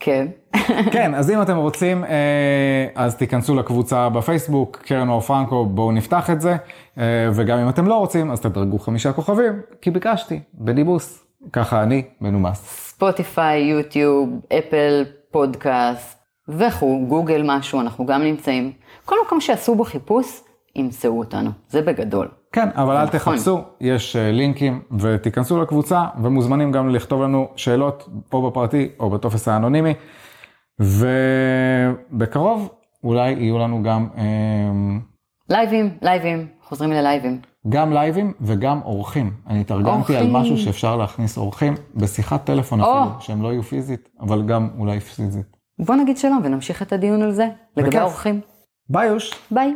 כן. 0.00 0.26
כן, 0.92 1.14
אז 1.14 1.30
אם 1.30 1.42
אתם 1.42 1.56
רוצים, 1.56 2.04
אה, 2.04 2.86
אז 2.94 3.16
תיכנסו 3.16 3.54
לקבוצה 3.54 4.08
בפייסבוק, 4.08 4.76
קרן 4.76 5.08
אור 5.08 5.20
פרנקו, 5.20 5.66
בואו 5.66 5.92
נפתח 5.92 6.30
את 6.30 6.40
זה. 6.40 6.56
אה, 6.98 7.28
וגם 7.34 7.58
אם 7.58 7.68
אתם 7.68 7.86
לא 7.86 7.94
רוצים, 7.94 8.30
אז 8.30 8.40
תדרגו 8.40 8.78
חמישה 8.78 9.12
כוכבים, 9.12 9.52
כי 9.82 9.90
ביקשתי, 9.90 10.40
בניבוס. 10.54 11.29
ככה 11.52 11.82
אני 11.82 12.04
מנומס. 12.20 12.58
ספוטיפיי, 12.90 13.60
יוטיוב, 13.60 14.40
אפל, 14.58 15.04
פודקאסט 15.30 16.18
וכו', 16.48 17.06
גוגל 17.08 17.42
משהו, 17.44 17.80
אנחנו 17.80 18.06
גם 18.06 18.22
נמצאים. 18.22 18.72
כל 19.04 19.16
מקום 19.26 19.40
שעשו 19.40 19.74
בו 19.74 19.84
חיפוש, 19.84 20.40
ימצאו 20.76 21.18
אותנו. 21.18 21.50
זה 21.68 21.82
בגדול. 21.82 22.28
כן, 22.52 22.68
אבל 22.74 22.96
אל 22.96 23.04
נכון. 23.04 23.18
תחפשו, 23.18 23.60
יש 23.80 24.16
אה, 24.16 24.30
לינקים, 24.32 24.82
ותיכנסו 24.98 25.62
לקבוצה, 25.62 26.04
ומוזמנים 26.22 26.72
גם 26.72 26.88
לכתוב 26.88 27.22
לנו 27.22 27.48
שאלות, 27.56 28.08
או 28.32 28.50
בפרטי, 28.50 28.88
או 29.00 29.10
בטופס 29.10 29.48
האנונימי. 29.48 29.94
ובקרוב, 32.10 32.68
אולי 33.04 33.30
יהיו 33.30 33.58
לנו 33.58 33.82
גם, 33.82 34.08
אה, 34.18 34.24
לייבים, 35.48 35.90
לייבים, 36.02 36.48
חוזרים 36.62 36.92
ללייבים. 36.92 37.40
גם 37.68 37.92
לייבים 37.92 38.32
וגם 38.40 38.80
אורחים. 38.84 39.32
אני 39.46 39.60
התארגנתי 39.60 40.16
על. 40.16 40.30
משהו 40.30 40.58
שאפשר 40.58 40.96
להכניס 40.96 41.38
אורחים 41.38 41.74
בשיחת 41.94 42.44
טלפון. 42.44 42.80
אפילו, 42.80 43.20
שהם 43.20 43.42
לא 43.42 43.48
יהיו 43.48 43.62
פיזית, 43.62 44.08
אבל 44.20 44.42
גם 44.42 44.68
אולי 44.78 45.00
פיזית. 45.00 45.56
בוא 45.78 45.94
נגיד 45.94 46.16
שלום 46.16 46.40
ונמשיך 46.44 46.82
את 46.82 46.92
הדיון 46.92 47.22
על 47.22 47.32
זה, 47.32 47.48
לגבי. 47.76 47.98
האורחים. 47.98 48.40
ביי 48.88 49.06
יוש. 49.08 49.34
ביי. 49.50 49.74